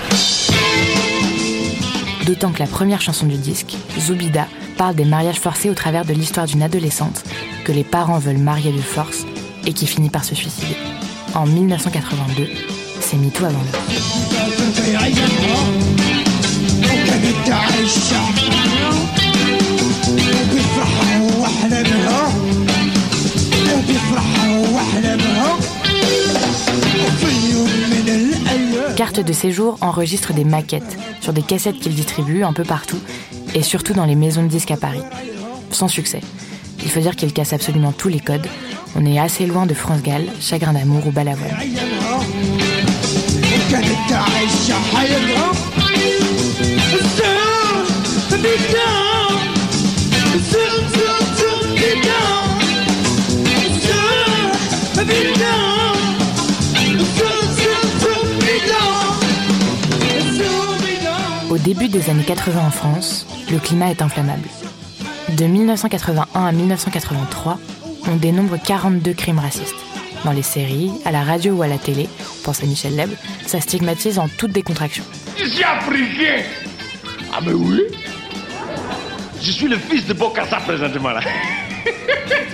D'autant 2.26 2.52
que 2.52 2.60
la 2.60 2.68
première 2.68 3.02
chanson 3.02 3.26
du 3.26 3.38
disque, 3.38 3.76
Zoubida, 4.00 4.48
parle 4.78 4.96
des 4.96 5.06
mariages 5.06 5.40
forcés 5.40 5.70
au 5.70 5.74
travers 5.74 6.06
de 6.06 6.14
l'histoire 6.14 6.46
d'une 6.46 6.62
adolescente 6.62 7.24
que 7.64 7.72
les 7.72 7.84
parents 7.84 8.20
veulent 8.20 8.38
marier 8.38 8.72
de 8.72 8.82
force 8.82 9.26
et 9.66 9.74
qui 9.74 9.88
finit 9.88 10.10
par 10.10 10.24
se 10.24 10.36
suicider. 10.36 10.76
En 11.34 11.46
1982, 11.46 12.48
c'est 13.00 13.18
MeToo 13.18 13.46
avant 13.46 13.60
l'heure. 13.60 13.82
Carte 29.08 29.26
de 29.26 29.32
séjour 29.32 29.78
enregistre 29.80 30.34
des 30.34 30.44
maquettes 30.44 30.98
sur 31.22 31.32
des 31.32 31.42
cassettes 31.42 31.80
qu'il 31.80 31.96
distribue 31.96 32.44
un 32.44 32.52
peu 32.52 32.66
partout 32.66 33.00
et 33.56 33.64
surtout 33.64 33.94
dans 33.94 34.04
les 34.04 34.16
maisons 34.16 34.44
de 34.44 34.50
disques 34.50 34.72
à 34.72 34.76
Paris. 34.76 35.00
Sans 35.72 35.88
succès. 35.88 36.20
Il 36.84 36.90
faut 36.90 37.00
dire 37.00 37.16
qu'il 37.16 37.32
casse 37.32 37.54
absolument 37.54 37.94
tous 37.94 38.10
les 38.10 38.20
codes. 38.20 38.46
On 38.98 39.06
est 39.06 39.18
assez 39.18 39.46
loin 39.46 39.66
de 39.66 39.74
France 39.74 40.02
Gall, 40.02 40.26
Chagrin 40.42 40.74
d'amour 40.74 41.08
ou 41.08 41.12
Balavoine. 41.12 41.56
Début 61.88 62.00
des 62.00 62.10
années 62.10 62.24
80 62.24 62.68
en 62.68 62.72
France, 62.72 63.26
le 63.52 63.60
climat 63.60 63.92
est 63.92 64.02
inflammable. 64.02 64.48
De 65.30 65.46
1981 65.46 66.46
à 66.46 66.52
1983, 66.52 67.60
on 68.10 68.16
dénombre 68.16 68.58
42 68.62 69.14
crimes 69.14 69.40
racistes. 69.40 69.76
Dans 70.26 70.32
les 70.32 70.42
séries, 70.42 70.92
à 71.06 71.12
la 71.12 71.24
radio 71.24 71.54
ou 71.54 71.62
à 71.62 71.68
la 71.68 71.78
télé, 71.78 72.10
pense 72.44 72.64
à 72.64 72.66
Michel 72.66 72.96
Leb, 72.96 73.10
ça 73.46 73.62
stigmatise 73.62 74.20
en 74.20 74.28
toute 74.28 74.52
décontraction. 74.52 75.04
Je 75.38 75.46
suis 75.46 75.64
africain 75.64 76.44
Ah 77.34 77.40
mais 77.46 77.54
oui 77.54 77.84
Je 79.42 79.52
suis 79.52 79.68
le 79.68 79.78
fils 79.78 80.06
de 80.06 80.14
Bokassa 80.14 80.58
présentement 80.58 81.10
là. 81.10 81.22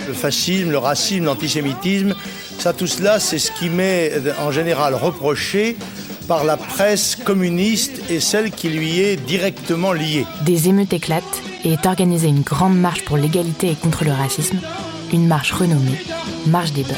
Le 0.08 0.14
fascisme, 0.14 0.70
le 0.70 0.78
racisme, 0.78 1.24
l'antisémitisme, 1.26 2.14
ça 2.60 2.74
tout 2.74 2.88
cela, 2.88 3.22
c'est 3.22 3.40
ce 3.40 3.52
qui 3.52 3.70
m'est 3.70 4.12
en 4.38 4.52
général 4.52 4.96
reproché 4.96 5.78
par 6.28 6.44
la 6.44 6.58
presse 6.58 7.16
communiste 7.16 8.10
et 8.10 8.20
celle 8.20 8.52
qui 8.52 8.70
lui 8.70 9.00
est 9.00 9.16
directement 9.16 9.94
liée. 9.94 10.26
Des 10.46 10.70
émeutes 10.70 10.94
éclatent 10.94 11.42
et 11.64 11.74
est 11.74 11.86
organisée 11.86 12.28
une 12.28 12.42
grande 12.42 12.78
marche 12.78 13.04
pour 13.06 13.18
l'égalité 13.18 13.72
et 13.72 13.76
contre 13.76 14.04
le 14.04 14.12
racisme, 14.12 14.60
une 15.12 15.28
marche 15.28 15.52
renommée 15.52 16.00
Marche 16.48 16.74
des 16.74 16.84
Beurs. 16.84 16.98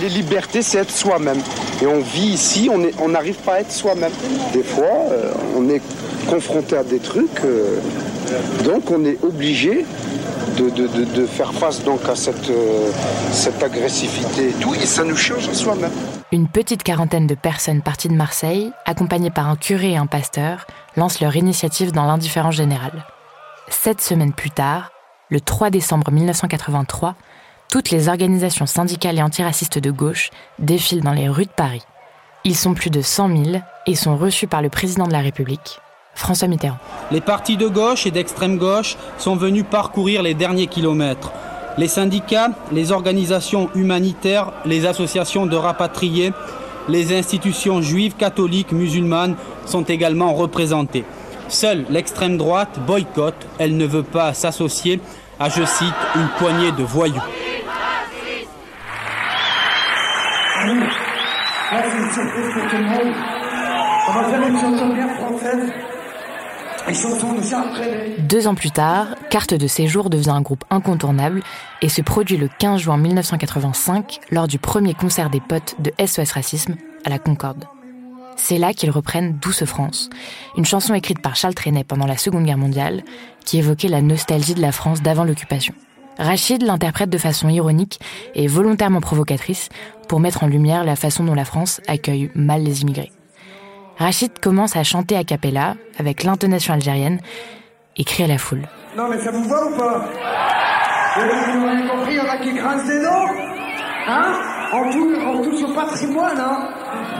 Les 0.00 0.08
libertés, 0.08 0.62
c'est 0.62 0.78
être 0.78 0.90
soi-même. 0.90 1.40
Et 1.82 1.86
on 1.86 2.00
vit 2.00 2.28
ici, 2.28 2.70
on 2.70 3.08
n'arrive 3.08 3.36
pas 3.36 3.54
à 3.54 3.60
être 3.60 3.72
soi-même. 3.72 4.12
Des 4.52 4.62
fois, 4.62 4.84
euh, 5.10 5.32
on 5.56 5.68
est 5.68 5.82
confronté 6.28 6.76
à 6.76 6.84
des 6.84 6.98
trucs, 6.98 7.44
euh, 7.44 7.78
donc 8.64 8.90
on 8.90 9.04
est 9.04 9.18
obligé 9.22 9.84
de, 10.54 11.26
faire 11.26 11.52
face 11.52 11.82
donc 11.82 12.08
à 12.08 12.14
cette, 12.14 12.50
euh, 12.50 12.90
cette 13.32 13.62
agressivité 13.62 14.50
et 14.50 14.52
tout, 14.52 14.74
et 14.74 14.86
ça 14.86 15.04
nous 15.04 15.16
change 15.16 15.48
en 15.48 15.54
soi-même. 15.54 15.92
Une 16.32 16.48
petite 16.48 16.82
quarantaine 16.82 17.26
de 17.26 17.34
personnes 17.34 17.82
parties 17.82 18.08
de 18.08 18.14
Marseille, 18.14 18.72
accompagnées 18.86 19.30
par 19.30 19.48
un 19.48 19.56
curé 19.56 19.92
et 19.92 19.96
un 19.96 20.06
pasteur, 20.06 20.66
lancent 20.96 21.20
leur 21.20 21.36
initiative 21.36 21.92
dans 21.92 22.04
l'indifférence 22.04 22.54
générale. 22.54 23.04
Sept 23.68 24.00
semaines 24.00 24.32
plus 24.32 24.50
tard, 24.50 24.90
le 25.30 25.40
3 25.40 25.70
décembre 25.70 26.10
1983, 26.10 27.14
toutes 27.70 27.90
les 27.90 28.08
organisations 28.08 28.66
syndicales 28.66 29.18
et 29.18 29.22
antiracistes 29.22 29.78
de 29.78 29.90
gauche 29.90 30.30
défilent 30.58 31.02
dans 31.02 31.12
les 31.12 31.28
rues 31.28 31.46
de 31.46 31.50
Paris. 31.50 31.82
Ils 32.44 32.56
sont 32.56 32.74
plus 32.74 32.90
de 32.90 33.00
100 33.00 33.44
000 33.44 33.62
et 33.86 33.94
sont 33.94 34.16
reçus 34.16 34.46
par 34.46 34.62
le 34.62 34.68
président 34.68 35.06
de 35.06 35.12
la 35.12 35.20
République, 35.20 35.80
François 36.14 36.48
Mitterrand. 36.48 36.78
Les 37.10 37.20
partis 37.20 37.56
de 37.56 37.68
gauche 37.68 38.06
et 38.06 38.10
d'extrême 38.10 38.56
gauche 38.56 38.96
sont 39.18 39.36
venus 39.36 39.64
parcourir 39.70 40.22
les 40.22 40.34
derniers 40.34 40.66
kilomètres. 40.66 41.32
Les 41.76 41.88
syndicats, 41.88 42.50
les 42.72 42.92
organisations 42.92 43.68
humanitaires, 43.74 44.52
les 44.64 44.86
associations 44.86 45.46
de 45.46 45.56
rapatriés, 45.56 46.32
les 46.88 47.16
institutions 47.16 47.82
juives, 47.82 48.14
catholiques, 48.16 48.72
musulmanes 48.72 49.36
sont 49.66 49.82
également 49.82 50.34
représentées. 50.34 51.04
Seule 51.48 51.84
l'extrême 51.90 52.36
droite 52.36 52.78
boycotte, 52.86 53.46
elle 53.58 53.76
ne 53.76 53.86
veut 53.86 54.02
pas 54.02 54.34
s'associer 54.34 55.00
à, 55.40 55.48
je 55.48 55.64
cite, 55.64 55.94
une 56.14 56.28
poignée 56.38 56.72
de 56.72 56.84
voyous. 56.84 57.14
Là, 61.74 61.82
c'est 61.82 61.98
une 61.98 62.12
surprise 62.12 62.52
pour 62.54 62.70
tout 62.70 62.76
le 62.76 62.84
monde. 62.84 63.14
On 64.08 64.12
va 64.12 64.24
faire 64.24 64.46
une 64.46 64.56
chanson 64.56 64.88
bien 64.94 65.08
française. 65.08 65.72
Deux 68.18 68.46
ans 68.46 68.54
plus 68.54 68.70
tard, 68.70 69.06
Carte 69.30 69.54
de 69.54 69.66
séjour 69.66 70.10
devient 70.10 70.30
un 70.30 70.42
groupe 70.42 70.64
incontournable 70.70 71.42
et 71.80 71.88
se 71.88 72.02
produit 72.02 72.36
le 72.36 72.48
15 72.48 72.80
juin 72.80 72.98
1985 72.98 74.20
lors 74.30 74.46
du 74.46 74.58
premier 74.58 74.92
concert 74.92 75.30
des 75.30 75.40
potes 75.40 75.76
de 75.78 75.92
SOS 76.04 76.32
Racisme 76.32 76.76
à 77.04 77.10
la 77.10 77.18
Concorde. 77.18 77.64
C'est 78.36 78.58
là 78.58 78.74
qu'ils 78.74 78.90
reprennent 78.90 79.38
Douce 79.38 79.64
France, 79.64 80.10
une 80.56 80.66
chanson 80.66 80.92
écrite 80.92 81.22
par 81.22 81.36
Charles 81.36 81.54
Trenet 81.54 81.84
pendant 81.84 82.06
la 82.06 82.18
Seconde 82.18 82.44
Guerre 82.44 82.58
mondiale 82.58 83.02
qui 83.44 83.58
évoquait 83.58 83.88
la 83.88 84.02
nostalgie 84.02 84.54
de 84.54 84.60
la 84.60 84.72
France 84.72 85.00
d'avant 85.00 85.24
l'occupation. 85.24 85.74
Rachid 86.18 86.62
l'interprète 86.62 87.10
de 87.10 87.18
façon 87.18 87.48
ironique 87.48 87.98
et 88.34 88.46
volontairement 88.46 89.00
provocatrice 89.00 89.68
pour 90.08 90.20
mettre 90.20 90.44
en 90.44 90.48
lumière 90.48 90.84
la 90.84 90.96
façon 90.96 91.24
dont 91.24 91.34
la 91.34 91.44
France 91.44 91.80
accueille 91.88 92.30
mal 92.34 92.62
les 92.62 92.82
immigrés. 92.82 93.10
Rachid 93.98 94.38
commence 94.40 94.76
à 94.76 94.82
chanter 94.82 95.16
a 95.16 95.24
cappella, 95.24 95.76
avec 95.98 96.24
l'intonation 96.24 96.74
algérienne, 96.74 97.20
et 97.96 98.04
crie 98.04 98.24
à 98.24 98.26
la 98.26 98.38
foule. 98.38 98.62
Non 98.96 99.08
mais 99.08 99.18
ça 99.18 99.30
vous 99.30 99.48
va 99.48 99.66
ou 99.66 99.76
pas? 99.76 100.04
Vous 101.16 101.22
rien 101.22 101.86
compris, 101.86 102.14
il 102.14 102.16
y 102.16 102.20
en 102.20 102.28
a 102.28 102.36
qui 102.38 102.52
grincent 102.52 102.86
des 102.86 103.02
dents 103.02 103.26
Hein? 104.06 104.32
On 104.72 105.42
touche, 105.42 105.62
au 105.62 105.72
patrimoine, 105.72 106.38
hein. 106.38 106.68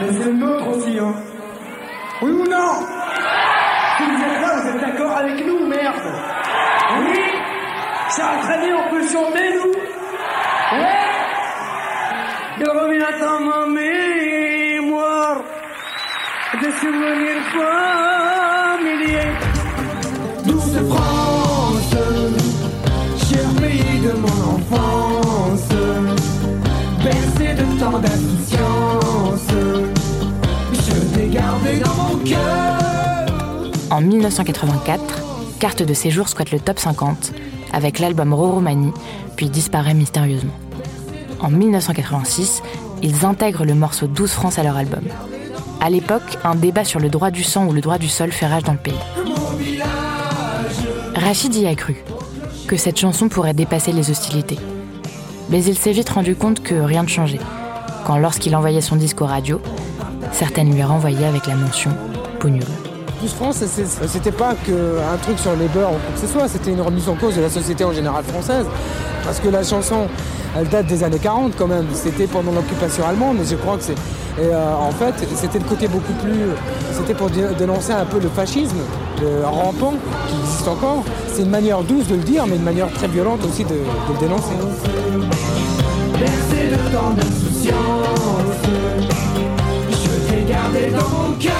Mais 0.01 0.11
c'est 0.11 0.25
le 0.25 0.33
nôtre 0.33 0.67
aussi, 0.67 0.99
hein. 0.99 1.13
Oui 2.21 2.31
ou 2.31 2.43
non? 2.43 2.73
Vous 3.99 4.23
êtes 4.23 4.41
là, 4.41 4.61
vous 4.61 4.69
êtes 4.69 4.81
d'accord 4.81 5.17
avec 5.17 5.45
nous, 5.45 5.67
merde. 5.67 6.13
Oui? 6.99 7.19
Ça 8.09 8.31
a 8.31 8.57
bien, 8.57 8.75
on 8.75 8.89
peut 8.89 9.07
chanter, 9.07 9.55
nous? 9.55 9.71
Ouais 10.77 10.99
Il 12.59 12.69
revient 12.69 13.03
à 13.03 13.39
ma 13.39 13.65
mémoire 13.67 15.41
En 33.91 34.01
1984, 34.01 35.01
Carte 35.59 35.83
de 35.83 35.93
séjour 35.93 36.27
squatte 36.27 36.51
le 36.51 36.59
top 36.59 36.79
50 36.79 37.31
avec 37.71 37.99
l'album 37.99 38.33
Roromanie, 38.33 38.91
puis 39.37 39.49
disparaît 39.49 39.93
mystérieusement. 39.93 40.53
En 41.39 41.49
1986, 41.49 42.61
ils 43.01 43.25
intègrent 43.25 43.65
le 43.65 43.75
morceau 43.75 44.07
12 44.07 44.31
France 44.31 44.59
à 44.59 44.63
leur 44.63 44.75
album. 44.75 45.03
À 45.85 45.89
l'époque, 45.91 46.39
un 46.43 46.55
débat 46.55 46.83
sur 46.83 46.99
le 46.99 47.09
droit 47.09 47.29
du 47.29 47.43
sang 47.43 47.67
ou 47.67 47.71
le 47.71 47.79
droit 47.79 47.99
du 47.99 48.09
sol 48.09 48.31
fait 48.31 48.47
rage 48.47 48.63
dans 48.63 48.71
le 48.71 48.79
pays. 48.79 48.97
Rachid 51.15 51.53
y 51.53 51.67
a 51.67 51.75
cru, 51.75 52.03
que 52.67 52.75
cette 52.75 52.97
chanson 52.97 53.29
pourrait 53.29 53.53
dépasser 53.53 53.91
les 53.91 54.09
hostilités. 54.09 54.57
Mais 55.51 55.63
il 55.63 55.77
s'est 55.77 55.91
vite 55.91 56.09
rendu 56.09 56.35
compte 56.35 56.63
que 56.63 56.73
rien 56.73 57.03
ne 57.03 57.07
changeait, 57.07 57.39
quand 58.03 58.17
lorsqu'il 58.17 58.55
envoyait 58.55 58.81
son 58.81 58.95
disque 58.95 59.21
aux 59.21 59.27
radios, 59.27 59.61
certaines 60.31 60.73
lui 60.73 60.81
renvoyaient 60.81 61.27
avec 61.27 61.45
la 61.45 61.53
mention 61.53 61.91
peau 62.39 62.49
nulle. 62.49 62.63
Tous 63.21 63.31
France, 63.31 63.63
c'était 64.07 64.31
pas 64.31 64.55
qu'un 64.55 65.17
truc 65.21 65.37
sur 65.37 65.55
les 65.55 65.67
beurs 65.67 65.91
ou 65.91 65.97
quoi 65.97 66.15
que 66.15 66.19
ce 66.19 66.25
soit, 66.25 66.47
c'était 66.47 66.71
une 66.71 66.81
remise 66.81 67.07
en 67.07 67.15
cause 67.15 67.35
de 67.35 67.41
la 67.41 67.49
société 67.51 67.83
en 67.83 67.93
général 67.93 68.23
française. 68.23 68.65
Parce 69.23 69.39
que 69.39 69.49
la 69.49 69.61
chanson, 69.61 70.07
elle 70.57 70.67
date 70.67 70.87
des 70.87 71.03
années 71.03 71.19
40 71.19 71.53
quand 71.55 71.67
même, 71.67 71.85
c'était 71.93 72.25
pendant 72.25 72.53
l'occupation 72.53 73.05
allemande, 73.07 73.37
mais 73.39 73.45
je 73.45 73.55
crois 73.55 73.77
que 73.77 73.83
c'est. 73.83 74.24
Et 74.37 74.47
euh, 74.47 74.75
en 74.75 74.91
fait, 74.91 75.13
c'était 75.35 75.59
le 75.59 75.65
côté 75.65 75.87
beaucoup 75.87 76.13
plus. 76.13 76.49
C'était 76.91 77.13
pour 77.13 77.29
dénoncer 77.29 77.93
un 77.93 78.05
peu 78.05 78.19
le 78.19 78.29
fascisme 78.29 78.77
le 79.21 79.45
rampant 79.45 79.93
qui 80.27 80.35
existe 80.41 80.67
encore. 80.67 81.03
C'est 81.27 81.43
une 81.43 81.49
manière 81.49 81.81
douce 81.83 82.07
de 82.07 82.15
le 82.15 82.21
dire, 82.21 82.45
mais 82.47 82.55
une 82.55 82.63
manière 82.63 82.91
très 82.91 83.07
violente 83.07 83.43
aussi 83.45 83.63
de, 83.63 83.69
de 83.69 84.13
le 84.13 84.19
dénoncer. 84.19 84.53
Bercé 86.19 86.69
de 86.71 86.95
tant 86.95 87.11
d'insouciance, 87.11 87.75
je 89.91 90.33
t'ai 90.33 90.51
gardé 90.51 90.91
dans 90.91 91.09
mon 91.09 91.33
cœur. 91.39 91.53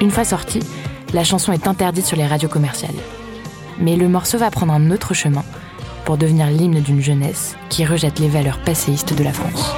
Une 0.00 0.10
fois 0.10 0.24
sortie, 0.24 0.60
la 1.12 1.24
chanson 1.24 1.52
est 1.52 1.66
interdite 1.66 2.06
sur 2.06 2.16
les 2.16 2.26
radios 2.26 2.48
commerciales. 2.48 2.90
Mais 3.78 3.96
le 3.96 4.08
morceau 4.08 4.38
va 4.38 4.50
prendre 4.50 4.72
un 4.72 4.90
autre 4.90 5.14
chemin 5.14 5.44
pour 6.04 6.16
devenir 6.16 6.48
l'hymne 6.48 6.80
d'une 6.80 7.00
jeunesse 7.00 7.56
qui 7.68 7.84
rejette 7.84 8.18
les 8.18 8.28
valeurs 8.28 8.58
passéistes 8.58 9.16
de 9.16 9.24
la 9.24 9.32
France. 9.32 9.72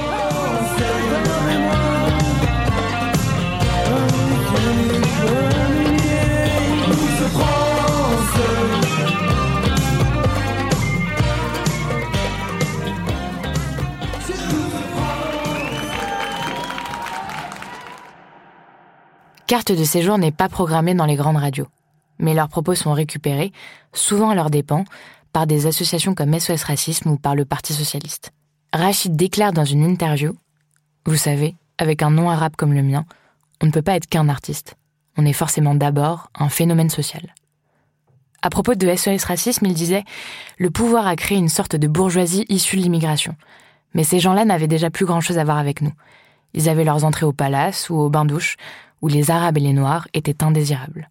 Carte 19.47 19.71
de 19.71 19.83
séjour 19.83 20.17
n'est 20.17 20.31
pas 20.31 20.49
programmée 20.49 20.95
dans 20.95 21.05
les 21.05 21.15
grandes 21.15 21.37
radios, 21.37 21.67
mais 22.17 22.33
leurs 22.33 22.49
propos 22.49 22.73
sont 22.73 22.93
récupérés, 22.93 23.51
souvent 23.93 24.31
à 24.31 24.35
leurs 24.35 24.49
dépens, 24.49 24.85
par 25.33 25.45
des 25.45 25.67
associations 25.67 26.15
comme 26.15 26.39
SOS 26.39 26.63
Racisme 26.63 27.11
ou 27.11 27.17
par 27.17 27.35
le 27.35 27.45
Parti 27.45 27.73
Socialiste. 27.73 28.31
Rachid 28.73 29.15
déclare 29.15 29.53
dans 29.53 29.63
une 29.63 29.83
interview 29.83 30.33
Vous 31.05 31.15
savez, 31.15 31.55
avec 31.77 32.01
un 32.01 32.09
nom 32.09 32.31
arabe 32.31 32.55
comme 32.57 32.73
le 32.73 32.81
mien, 32.81 33.05
on 33.61 33.67
ne 33.67 33.71
peut 33.71 33.83
pas 33.83 33.95
être 33.95 34.07
qu'un 34.07 34.29
artiste. 34.29 34.77
On 35.15 35.27
est 35.27 35.33
forcément 35.33 35.75
d'abord 35.75 36.31
un 36.33 36.49
phénomène 36.49 36.89
social. 36.89 37.35
À 38.41 38.49
propos 38.49 38.73
de 38.73 38.95
SOS 38.95 39.25
Racisme, 39.25 39.67
il 39.67 39.75
disait 39.75 40.05
Le 40.57 40.71
pouvoir 40.71 41.05
a 41.05 41.15
créé 41.15 41.37
une 41.37 41.49
sorte 41.49 41.75
de 41.75 41.87
bourgeoisie 41.87 42.45
issue 42.49 42.77
de 42.77 42.81
l'immigration. 42.81 43.35
Mais 43.93 44.03
ces 44.03 44.19
gens-là 44.19 44.43
n'avaient 44.43 44.67
déjà 44.67 44.89
plus 44.89 45.05
grand-chose 45.05 45.37
à 45.37 45.43
voir 45.43 45.59
avec 45.59 45.81
nous. 45.81 45.93
Ils 46.55 46.69
avaient 46.69 46.83
leurs 46.83 47.03
entrées 47.03 47.25
au 47.25 47.33
palace 47.33 47.89
ou 47.89 47.95
au 47.95 48.09
bain-douche, 48.09 48.55
où 49.01 49.07
les 49.07 49.31
Arabes 49.31 49.57
et 49.57 49.61
les 49.61 49.73
Noirs 49.73 50.07
étaient 50.13 50.43
indésirables. 50.43 51.09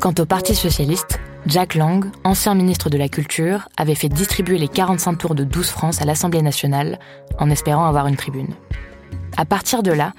Quant 0.00 0.14
au 0.18 0.26
Parti 0.26 0.54
socialiste, 0.54 1.18
Jack 1.46 1.74
Lang, 1.74 2.06
ancien 2.24 2.54
ministre 2.54 2.90
de 2.90 2.98
la 2.98 3.08
Culture, 3.08 3.68
avait 3.76 3.94
fait 3.94 4.08
distribuer 4.08 4.58
les 4.58 4.68
45 4.68 5.16
tours 5.16 5.34
de 5.34 5.44
12 5.44 5.68
France 5.68 6.00
à 6.00 6.04
l'Assemblée 6.04 6.42
nationale 6.42 6.98
en 7.38 7.50
espérant 7.50 7.86
avoir 7.86 8.06
une 8.06 8.16
tribune. 8.16 8.54
À 9.36 9.44
partir 9.44 9.82
de 9.82 9.92
là, 9.92 10.12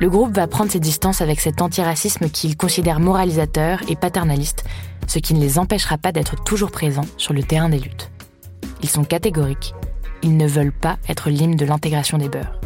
le 0.00 0.10
groupe 0.10 0.34
va 0.34 0.46
prendre 0.46 0.70
ses 0.70 0.80
distances 0.80 1.20
avec 1.20 1.40
cet 1.40 1.62
antiracisme 1.62 2.28
qu'il 2.28 2.56
considère 2.56 3.00
moralisateur 3.00 3.80
et 3.88 3.96
paternaliste, 3.96 4.64
ce 5.06 5.18
qui 5.18 5.34
ne 5.34 5.40
les 5.40 5.58
empêchera 5.58 5.98
pas 5.98 6.12
d'être 6.12 6.42
toujours 6.44 6.70
présents 6.70 7.06
sur 7.16 7.32
le 7.32 7.42
terrain 7.42 7.68
des 7.68 7.78
luttes. 7.78 8.10
Ils 8.82 8.90
sont 8.90 9.04
catégoriques, 9.04 9.74
ils 10.22 10.36
ne 10.36 10.46
veulent 10.46 10.72
pas 10.72 10.98
être 11.08 11.30
l'hymne 11.30 11.56
de 11.56 11.64
l'intégration 11.64 12.18
des 12.18 12.28
beurs. 12.28 12.60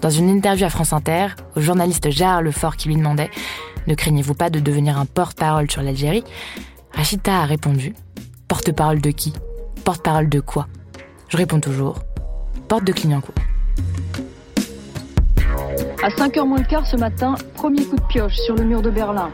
Dans 0.00 0.08
une 0.10 0.30
interview 0.30 0.64
à 0.64 0.70
France 0.70 0.94
Inter, 0.94 1.28
au 1.56 1.60
journaliste 1.60 2.10
Gérard 2.10 2.40
Lefort 2.40 2.76
qui 2.76 2.88
lui 2.88 2.96
demandait 2.96 3.30
Ne 3.86 3.94
craignez-vous 3.94 4.34
pas 4.34 4.48
de 4.48 4.58
devenir 4.58 4.98
un 4.98 5.04
porte-parole 5.04 5.70
sur 5.70 5.82
l'Algérie? 5.82 6.24
Rachida 6.94 7.42
a 7.42 7.44
répondu 7.44 7.94
Porte-parole 8.48 9.00
de 9.00 9.10
qui? 9.10 9.34
Porte-parole 9.84 10.30
de 10.30 10.40
quoi? 10.40 10.68
Je 11.28 11.36
réponds 11.36 11.60
toujours 11.60 11.98
Porte 12.68 12.84
de 12.84 12.92
Clignancourt. 12.92 13.34
À 16.02 16.08
5h 16.08 16.46
moins 16.46 16.58
le 16.58 16.64
quart 16.64 16.86
ce 16.86 16.96
matin, 16.96 17.34
premier 17.54 17.84
coup 17.84 17.96
de 17.96 18.06
pioche 18.08 18.36
sur 18.36 18.54
le 18.54 18.64
mur 18.64 18.80
de 18.80 18.88
Berlin. 18.88 19.30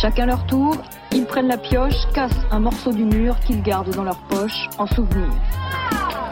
Chacun 0.00 0.26
leur 0.26 0.46
tour, 0.46 0.76
ils 1.12 1.24
prennent 1.24 1.48
la 1.48 1.58
pioche, 1.58 2.06
cassent 2.14 2.30
un 2.52 2.60
morceau 2.60 2.92
du 2.92 3.04
mur 3.04 3.36
qu'ils 3.40 3.62
gardent 3.62 3.94
dans 3.94 4.04
leur 4.04 4.18
poche 4.28 4.68
en 4.78 4.86
souvenir. 4.86 5.28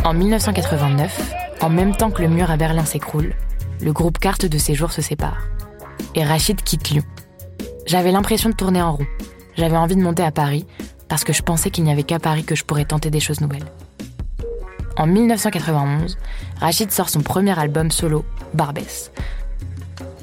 En 0.05 0.15
1989, 0.15 1.33
en 1.61 1.69
même 1.69 1.95
temps 1.95 2.11
que 2.11 2.23
le 2.23 2.29
mur 2.29 2.51
à 2.51 2.57
Berlin 2.57 2.85
s'écroule, 2.85 3.35
le 3.81 3.93
groupe 3.93 4.19
Carte 4.19 4.47
de 4.47 4.59
séjour 4.59 4.91
se 4.91 5.01
sépare. 5.01 5.47
Et 6.17 6.25
Rachid 6.25 6.61
quitte 6.61 6.91
Lyon. 6.91 7.05
J'avais 7.87 8.11
l'impression 8.11 8.51
de 8.51 8.55
tourner 8.57 8.83
en 8.83 8.97
rond. 8.97 9.07
J'avais 9.57 9.77
envie 9.77 9.95
de 9.95 10.03
monter 10.03 10.25
à 10.25 10.33
Paris 10.33 10.67
parce 11.09 11.23
que 11.23 11.33
je 11.33 11.43
pensais 11.43 11.71
qu'il 11.71 11.85
n'y 11.85 11.93
avait 11.93 12.03
qu'à 12.03 12.19
Paris 12.19 12.43
que 12.43 12.57
je 12.57 12.65
pourrais 12.65 12.85
tenter 12.85 13.11
des 13.11 13.21
choses 13.21 13.41
nouvelles. 13.41 13.71
En 14.97 15.07
1991, 15.07 16.19
Rachid 16.61 16.91
sort 16.91 17.09
son 17.09 17.21
premier 17.21 17.57
album 17.57 17.93
solo, 17.93 18.25
Barbès. 18.55 19.13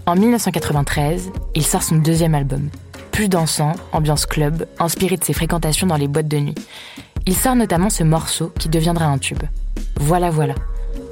En 0.05 0.15
1993, 0.15 1.31
il 1.55 1.63
sort 1.63 1.83
son 1.83 1.95
deuxième 1.95 2.35
album, 2.35 2.69
plus 3.13 3.29
dansant, 3.29 3.71
ambiance 3.93 4.25
club, 4.25 4.67
inspiré 4.77 5.15
de 5.15 5.23
ses 5.23 5.33
fréquentations 5.33 5.87
dans 5.87 5.95
les 5.95 6.09
boîtes 6.09 6.27
de 6.27 6.37
nuit. 6.37 6.55
Il 7.25 7.35
sort 7.35 7.55
notamment 7.55 7.89
ce 7.89 8.03
morceau 8.03 8.51
qui 8.59 8.67
deviendra 8.67 9.05
un 9.05 9.17
tube. 9.17 9.43
Voilà, 9.99 10.29
voilà. 10.29 10.55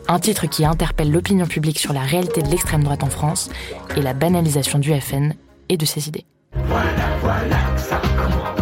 Un 0.08 0.20
titre 0.20 0.48
qui 0.48 0.66
interpelle 0.66 1.12
l'opinion 1.12 1.46
publique 1.46 1.80
sur 1.80 1.94
la 1.94 2.02
réalité 2.02 2.42
de 2.42 2.50
l'extrême 2.50 2.84
droite 2.84 3.04
en 3.04 3.10
France 3.10 3.50
et 3.96 4.02
la 4.02 4.14
banalisation 4.14 4.80
du 4.80 4.94
FN 5.00 5.34
et 5.70 5.78
de 5.78 5.86
ses 5.86 6.08
idées. 6.08 6.26
Voilà, 6.54 6.88
voilà, 7.22 7.78
ça 7.78 8.02
commence. 8.18 8.58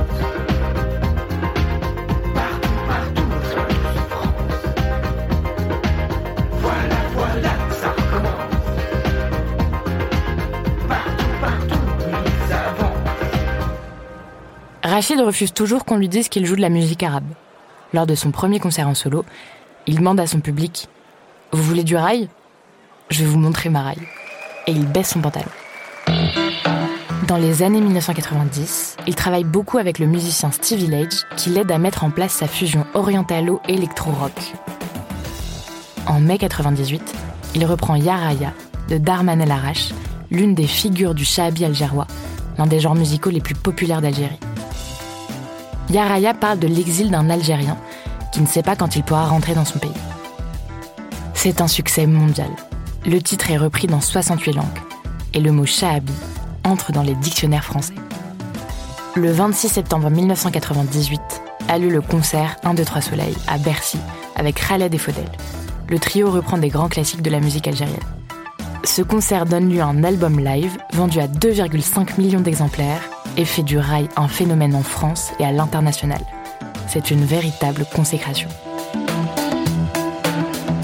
Rachid 14.95 15.19
refuse 15.19 15.51
toujours 15.51 15.83
qu'on 15.83 15.97
lui 15.97 16.07
dise 16.07 16.29
qu'il 16.29 16.45
joue 16.45 16.55
de 16.55 16.61
la 16.61 16.69
musique 16.69 17.03
arabe. 17.03 17.25
Lors 17.91 18.05
de 18.05 18.15
son 18.15 18.31
premier 18.31 18.59
concert 18.59 18.87
en 18.87 18.93
solo, 18.93 19.25
il 19.87 19.97
demande 19.97 20.19
à 20.19 20.27
son 20.27 20.39
public 20.39 20.87
Vous 21.51 21.61
voulez 21.61 21.83
du 21.83 21.95
rail? 21.95 22.29
Je 23.09 23.23
vais 23.23 23.29
vous 23.29 23.37
montrer 23.37 23.69
ma 23.69 23.83
rail. 23.83 23.99
Et 24.67 24.71
il 24.71 24.87
baisse 24.87 25.11
son 25.11 25.21
pantalon. 25.21 25.49
Dans 27.27 27.37
les 27.37 27.63
années 27.63 27.81
1990, 27.81 28.97
il 29.07 29.15
travaille 29.15 29.43
beaucoup 29.43 29.77
avec 29.77 29.99
le 29.99 30.05
musicien 30.05 30.51
Stevie 30.51 30.87
Lage 30.87 31.25
qui 31.37 31.49
l'aide 31.49 31.71
à 31.71 31.77
mettre 31.77 32.03
en 32.03 32.11
place 32.11 32.33
sa 32.33 32.47
fusion 32.47 32.85
orientalo-électro-rock. 32.93 34.53
En 36.07 36.19
mai 36.19 36.37
98, 36.37 37.13
il 37.55 37.65
reprend 37.65 37.95
Yaraya 37.95 38.53
de 38.89 38.97
Darman 38.97 39.41
El 39.41 39.51
Arash, 39.51 39.89
l'une 40.29 40.53
des 40.53 40.67
figures 40.67 41.15
du 41.15 41.25
shahabi 41.25 41.65
algérois, 41.65 42.07
l'un 42.57 42.67
des 42.67 42.79
genres 42.79 42.95
musicaux 42.95 43.31
les 43.31 43.41
plus 43.41 43.55
populaires 43.55 44.01
d'Algérie. 44.01 44.39
Yaraya 45.89 46.33
parle 46.33 46.59
de 46.59 46.67
l'exil 46.67 47.09
d'un 47.11 47.29
Algérien 47.29 47.77
qui 48.35 48.41
ne 48.41 48.47
sait 48.47 48.63
pas 48.63 48.75
quand 48.75 48.97
il 48.97 49.03
pourra 49.03 49.27
rentrer 49.27 49.55
dans 49.55 49.63
son 49.63 49.79
pays. 49.79 49.93
C'est 51.33 51.61
un 51.61 51.69
succès 51.69 52.05
mondial. 52.05 52.49
Le 53.05 53.21
titre 53.21 53.49
est 53.49 53.55
repris 53.55 53.87
dans 53.87 54.01
68 54.01 54.51
langues 54.51 54.65
et 55.33 55.39
le 55.39 55.53
mot 55.53 55.65
shahabi 55.65 56.11
entre 56.65 56.91
dans 56.91 57.01
les 57.01 57.15
dictionnaires 57.15 57.63
français. 57.63 57.93
Le 59.15 59.31
26 59.31 59.69
septembre 59.69 60.09
1998 60.09 61.21
a 61.69 61.77
lieu 61.77 61.87
le 61.87 62.01
concert 62.01 62.57
1, 62.65 62.73
2, 62.73 62.83
3 62.83 63.01
Soleil 63.01 63.37
à 63.47 63.57
Bercy 63.57 63.99
avec 64.35 64.55
Khaled 64.67 64.93
et 64.93 64.97
Faudel. 64.97 65.31
Le 65.87 65.97
trio 65.97 66.29
reprend 66.29 66.57
des 66.57 66.67
grands 66.67 66.89
classiques 66.89 67.21
de 67.21 67.29
la 67.29 67.39
musique 67.39 67.69
algérienne. 67.69 67.95
Ce 68.83 69.01
concert 69.01 69.45
donne 69.45 69.69
lieu 69.69 69.79
à 69.79 69.85
un 69.85 70.03
album 70.03 70.43
live 70.43 70.77
vendu 70.91 71.21
à 71.21 71.27
2,5 71.27 72.19
millions 72.19 72.41
d'exemplaires 72.41 73.01
et 73.37 73.45
fait 73.45 73.63
du 73.63 73.77
rail 73.77 74.09
un 74.17 74.27
phénomène 74.27 74.75
en 74.75 74.83
France 74.83 75.31
et 75.39 75.45
à 75.45 75.53
l'international. 75.53 76.19
C'est 76.87 77.11
une 77.11 77.25
véritable 77.25 77.85
consécration. 77.93 78.49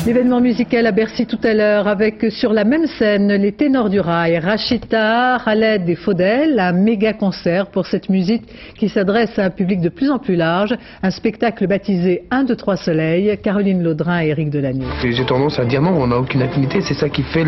L'événement 0.04 0.42
musical 0.42 0.88
à 0.88 0.92
Bercy 0.92 1.28
tout 1.28 1.38
à 1.44 1.54
l'heure 1.54 1.88
avec 1.88 2.26
sur 2.32 2.54
la 2.54 2.64
même 2.64 2.88
scène 2.88 3.32
les 3.36 3.52
ténors 3.52 3.88
du 3.88 4.00
rail, 4.00 4.40
Rachita, 4.40 5.38
Khaled 5.46 5.88
et 5.88 5.96
Faudel, 5.96 6.60
un 6.60 6.72
méga 6.72 7.14
concert 7.14 7.68
pour 7.68 7.86
cette 7.86 8.10
musique 8.10 8.42
qui 8.80 8.90
s'adresse 8.90 9.38
à 9.38 9.44
un 9.46 9.50
public 9.52 9.80
de 9.80 9.90
plus 9.90 10.10
en 10.10 10.18
plus 10.18 10.36
large, 10.36 10.74
un 11.04 11.12
spectacle 11.12 11.68
baptisé 11.68 12.24
1, 12.32 12.46
2, 12.46 12.56
3 12.56 12.78
soleils, 12.78 13.38
Caroline 13.44 13.84
Laudrin 13.84 14.24
et 14.24 14.30
Eric 14.30 14.50
Delagneau. 14.50 14.88
J'ai 15.04 15.24
tendance 15.24 15.60
à 15.60 15.66
dire 15.66 15.84
non, 15.84 15.92
on 15.92 16.08
n'a 16.08 16.18
aucune 16.18 16.42
affinité, 16.42 16.82
c'est 16.82 16.96
ça 16.96 17.08
qui 17.08 17.22
fait 17.22 17.46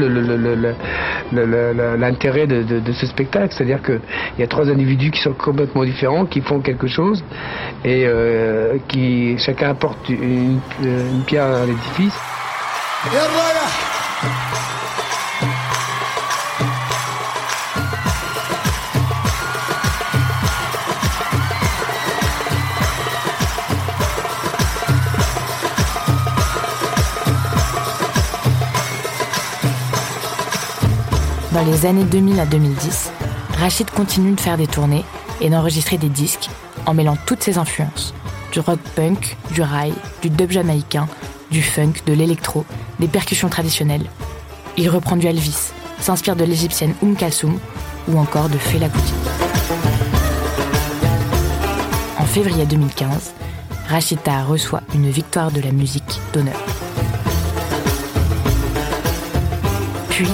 l'intérêt 1.97 2.45
de, 2.45 2.91
ce 2.91 3.05
spectacle, 3.07 3.51
c'est-à-dire 3.51 3.81
qu'il 3.81 3.99
y 4.37 4.43
a 4.43 4.47
trois 4.47 4.69
individus 4.69 5.09
qui 5.09 5.21
sont 5.21 5.33
complètement 5.33 5.85
différents, 5.85 6.27
qui 6.27 6.41
font 6.41 6.59
quelque 6.59 6.85
chose 6.85 7.23
et 7.83 8.03
euh, 8.05 8.75
qui 8.87 9.39
chacun 9.39 9.71
apporte 9.71 10.07
une 10.07 10.59
pierre 11.25 11.45
à 11.45 11.65
l'édifice. 11.65 12.42
Dans 31.51 31.65
les 31.65 31.85
années 31.85 32.05
2000 32.05 32.39
à 32.39 32.45
2010, 32.45 33.11
Rachid 33.59 33.89
continue 33.91 34.31
de 34.31 34.39
faire 34.39 34.57
des 34.57 34.65
tournées 34.65 35.03
et 35.41 35.49
d'enregistrer 35.49 35.97
des 35.97 36.09
disques 36.09 36.49
en 36.85 36.93
mêlant 36.93 37.17
toutes 37.25 37.43
ses 37.43 37.57
influences. 37.57 38.13
Du 38.53 38.61
rock 38.61 38.79
punk, 38.95 39.35
du 39.51 39.61
rail, 39.61 39.93
du 40.21 40.29
dub 40.29 40.51
jamaïcain, 40.51 41.07
du 41.51 41.61
funk, 41.61 41.93
de 42.05 42.13
l'électro, 42.13 42.65
des 42.99 43.07
percussions 43.07 43.49
traditionnelles. 43.49 44.05
Il 44.77 44.89
reprend 44.89 45.15
du 45.15 45.27
Elvis, 45.27 45.71
s'inspire 45.99 46.35
de 46.35 46.43
l'égyptienne 46.43 46.93
Oum 47.01 47.15
Kalsoum 47.15 47.59
ou 48.07 48.17
encore 48.17 48.49
de 48.49 48.57
Fela 48.57 48.89
Kuti. 48.89 49.13
En 52.19 52.25
février 52.25 52.65
2015, 52.65 53.33
Rachida 53.87 54.43
reçoit 54.43 54.81
une 54.93 55.09
victoire 55.09 55.51
de 55.51 55.61
la 55.61 55.71
musique 55.71 56.19
d'honneur. 56.33 56.59
Puis, 60.09 60.29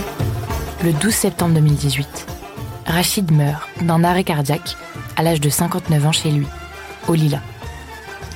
le 0.83 0.93
12 0.93 1.13
septembre 1.13 1.55
2018, 1.55 2.27
Rachid 2.85 3.31
meurt 3.31 3.67
d'un 3.81 4.03
arrêt 4.03 4.23
cardiaque 4.23 4.75
à 5.15 5.23
l'âge 5.23 5.41
de 5.41 5.49
59 5.49 6.05
ans 6.05 6.11
chez 6.11 6.31
lui, 6.31 6.47
au 7.07 7.13
Lila. 7.13 7.41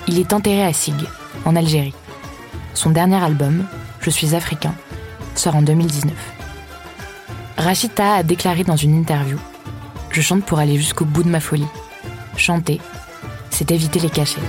Il 0.08 0.20
est 0.20 0.34
enterré 0.34 0.64
à 0.66 0.74
Sig, 0.74 0.96
en 1.46 1.56
Algérie. 1.56 1.94
Son 2.74 2.90
dernier 2.90 3.24
album, 3.24 3.66
Je 4.04 4.10
suis 4.10 4.36
africain, 4.36 4.76
sort 5.34 5.56
en 5.56 5.62
2019. 5.62 6.14
Rachida 7.58 8.16
a 8.16 8.24
déclaré 8.24 8.66
dans 8.66 8.76
une 8.76 9.00
interview 9.00 9.38
Je 10.12 10.20
chante 10.20 10.44
pour 10.44 10.60
aller 10.60 10.76
jusqu'au 10.76 11.06
bout 11.06 11.24
de 11.24 11.30
ma 11.30 11.40
folie. 11.40 11.66
Chanter, 12.36 12.82
c'est 13.50 13.72
éviter 13.72 14.02
les 14.02 14.10
cachets. 14.10 14.42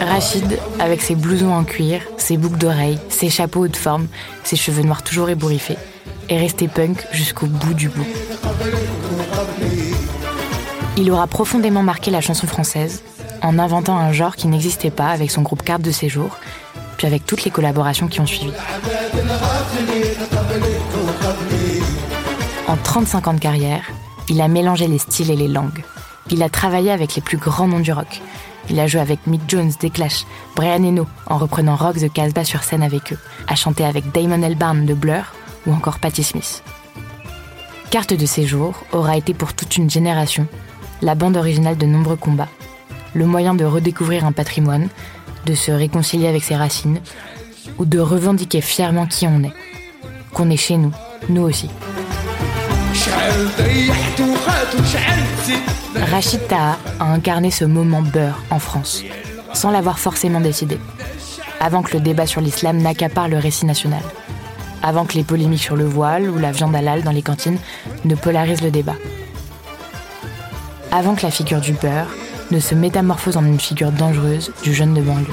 Rachid, 0.00 0.58
avec 0.80 1.00
ses 1.00 1.14
blousons 1.14 1.52
en 1.52 1.62
cuir, 1.62 2.00
ses 2.16 2.36
boucles 2.36 2.58
d'oreilles, 2.58 2.98
ses 3.08 3.30
chapeaux 3.30 3.68
de 3.68 3.76
forme, 3.76 4.08
ses 4.42 4.56
cheveux 4.56 4.82
noirs 4.82 5.04
toujours 5.04 5.30
ébouriffés, 5.30 5.78
est 6.28 6.38
resté 6.38 6.68
punk 6.68 7.06
jusqu'au 7.12 7.46
bout 7.46 7.74
du 7.74 7.88
bout. 7.88 8.06
Il 10.96 11.10
aura 11.10 11.26
profondément 11.26 11.82
marqué 11.82 12.10
la 12.10 12.20
chanson 12.20 12.46
française 12.46 13.02
en 13.42 13.58
inventant 13.58 13.96
un 13.96 14.12
genre 14.12 14.36
qui 14.36 14.48
n'existait 14.48 14.90
pas 14.90 15.08
avec 15.08 15.30
son 15.30 15.42
groupe 15.42 15.62
Carte 15.62 15.82
de 15.82 15.90
séjour, 15.90 16.30
puis 16.96 17.06
avec 17.06 17.26
toutes 17.26 17.44
les 17.44 17.50
collaborations 17.50 18.08
qui 18.08 18.20
ont 18.20 18.26
suivi. 18.26 18.52
En 22.66 22.76
35 22.76 23.28
ans 23.28 23.34
de 23.34 23.40
carrière, 23.40 23.84
il 24.28 24.40
a 24.40 24.48
mélangé 24.48 24.88
les 24.88 24.98
styles 24.98 25.30
et 25.30 25.36
les 25.36 25.48
langues. 25.48 25.84
Il 26.30 26.42
a 26.42 26.48
travaillé 26.48 26.90
avec 26.90 27.14
les 27.14 27.22
plus 27.22 27.36
grands 27.36 27.68
noms 27.68 27.80
du 27.80 27.92
rock, 27.92 28.20
il 28.68 28.80
a 28.80 28.86
joué 28.86 29.00
avec 29.00 29.26
Mick 29.26 29.42
Jones 29.46 29.70
des 29.80 29.90
Clash, 29.90 30.24
Brian 30.56 30.82
Eno 30.82 31.06
en 31.26 31.38
reprenant 31.38 31.76
Rock 31.76 31.98
the 31.98 32.12
Casbah 32.12 32.44
sur 32.44 32.64
scène 32.64 32.82
avec 32.82 33.12
eux, 33.12 33.18
a 33.46 33.54
chanté 33.54 33.84
avec 33.84 34.10
Damon 34.12 34.42
Albarn 34.42 34.86
de 34.86 34.94
Blur 34.94 35.32
ou 35.66 35.72
encore 35.72 35.98
Patti 35.98 36.22
Smith. 36.22 36.62
Carte 37.90 38.14
de 38.14 38.26
séjour 38.26 38.74
aura 38.92 39.16
été 39.16 39.34
pour 39.34 39.54
toute 39.54 39.76
une 39.76 39.90
génération 39.90 40.46
la 41.02 41.14
bande 41.14 41.36
originale 41.36 41.76
de 41.76 41.86
nombreux 41.86 42.16
combats, 42.16 42.48
le 43.14 43.26
moyen 43.26 43.54
de 43.54 43.64
redécouvrir 43.64 44.24
un 44.24 44.32
patrimoine, 44.32 44.88
de 45.44 45.54
se 45.54 45.70
réconcilier 45.70 46.28
avec 46.28 46.42
ses 46.42 46.56
racines 46.56 47.00
ou 47.78 47.84
de 47.84 47.98
revendiquer 47.98 48.60
fièrement 48.60 49.06
qui 49.06 49.26
on 49.26 49.42
est, 49.42 49.52
qu'on 50.32 50.50
est 50.50 50.56
chez 50.56 50.76
nous, 50.76 50.92
nous 51.28 51.42
aussi. 51.42 51.68
Rachid 56.10 56.46
Taha 56.48 56.78
a 57.00 57.04
incarné 57.12 57.50
ce 57.50 57.64
moment 57.64 58.02
beurre 58.02 58.42
en 58.50 58.58
France, 58.58 59.02
sans 59.52 59.70
l'avoir 59.70 59.98
forcément 59.98 60.40
décidé. 60.40 60.78
Avant 61.60 61.82
que 61.82 61.94
le 61.94 62.00
débat 62.00 62.26
sur 62.26 62.40
l'islam 62.40 62.78
n'accapare 62.78 63.28
le 63.28 63.38
récit 63.38 63.66
national. 63.66 64.02
Avant 64.86 65.04
que 65.04 65.14
les 65.14 65.24
polémiques 65.24 65.64
sur 65.64 65.74
le 65.74 65.84
voile 65.84 66.30
ou 66.30 66.38
la 66.38 66.52
viande 66.52 66.76
halal 66.76 67.02
dans 67.02 67.10
les 67.10 67.20
cantines 67.20 67.58
ne 68.04 68.14
polarisent 68.14 68.62
le 68.62 68.70
débat. 68.70 68.94
Avant 70.92 71.16
que 71.16 71.24
la 71.24 71.32
figure 71.32 71.60
du 71.60 71.72
beurre 71.72 72.06
ne 72.52 72.60
se 72.60 72.76
métamorphose 72.76 73.36
en 73.36 73.44
une 73.44 73.58
figure 73.58 73.90
dangereuse 73.90 74.52
du 74.62 74.72
jeune 74.72 74.94
de 74.94 75.00
banlieue. 75.00 75.26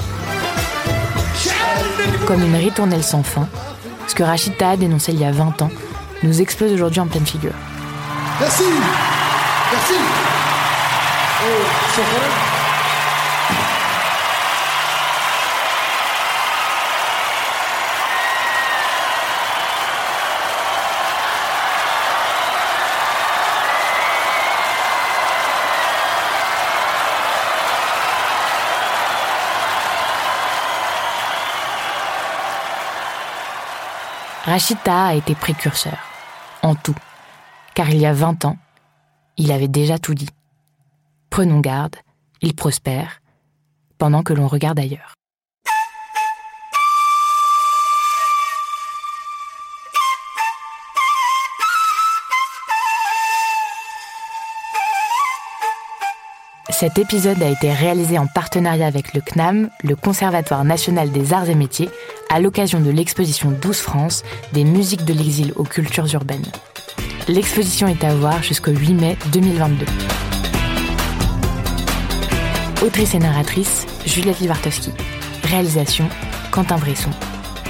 Comme 2.26 2.42
une 2.44 2.56
ritournelle 2.56 3.04
sans 3.04 3.22
fin, 3.22 3.48
ce 4.08 4.16
que 4.16 4.24
Rachid 4.24 4.58
Taha 4.58 4.76
dénonçait 4.76 5.14
il 5.14 5.20
y 5.20 5.26
a 5.26 5.32
20 5.32 5.62
ans 5.62 5.70
nous 6.24 6.42
explose 6.42 6.74
aujourd'hui 6.74 7.02
en 7.02 7.08
pleine 7.08 7.26
figure. 7.26 7.54
Merci. 8.40 8.64
Merci. 9.72 9.94
Oh, 11.46 12.53
Rachid 34.54 34.78
Taha 34.84 35.06
a 35.08 35.14
été 35.16 35.34
précurseur, 35.34 35.98
en 36.62 36.76
tout, 36.76 36.94
car 37.74 37.90
il 37.90 37.98
y 37.98 38.06
a 38.06 38.14
20 38.14 38.46
ans, 38.46 38.60
il 39.36 39.52
avait 39.52 39.68
déjà 39.68 39.98
tout 39.98 40.14
dit. 40.14 40.30
Prenons 41.32 41.60
garde, 41.60 41.96
il 42.44 42.54
prospère, 42.54 43.20
pendant 43.98 44.22
que 44.22 44.32
l'on 44.32 44.48
regarde 44.48 44.78
ailleurs. 44.78 45.16
Cet 56.70 57.00
épisode 57.00 57.42
a 57.42 57.50
été 57.50 57.72
réalisé 57.72 58.20
en 58.20 58.28
partenariat 58.28 58.86
avec 58.86 59.16
le 59.16 59.22
CNAM, 59.22 59.70
le 59.84 59.96
Conservatoire 59.96 60.64
national 60.64 61.12
des 61.12 61.34
arts 61.34 61.50
et 61.50 61.56
métiers, 61.56 61.90
à 62.34 62.40
l'occasion 62.40 62.80
de 62.80 62.90
l'exposition 62.90 63.52
12 63.52 63.78
France 63.78 64.24
des 64.54 64.64
musiques 64.64 65.06
de 65.06 65.14
l'exil 65.14 65.54
aux 65.56 65.64
cultures 65.64 66.12
urbaines. 66.16 66.52
L'exposition 67.28 67.88
est 67.88 68.04
à 68.04 68.16
voir 68.16 68.42
jusqu'au 68.42 68.72
8 68.72 68.94
mai 68.96 69.18
2022. 69.32 69.86
Autrice 72.84 73.14
et 73.14 73.20
narratrice, 73.20 73.86
Juliette 74.08 74.40
Livartowski. 74.40 74.90
Réalisation, 75.44 76.10
Quentin 76.52 76.78
Bresson. 76.78 77.12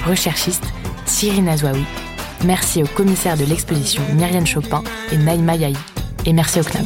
Recherchiste, 0.08 0.66
Cyrine 1.06 1.50
Azouaoui. 1.50 1.84
Merci 2.46 2.84
aux 2.84 2.88
commissaires 2.88 3.38
de 3.38 3.44
l'exposition 3.44 4.02
Myriam 4.16 4.48
Chopin 4.48 4.82
et 5.12 5.18
Naïma 5.18 5.58
Yahi. 5.58 5.76
Et 6.26 6.32
merci 6.32 6.62
au 6.62 6.64
CNAM. 6.64 6.86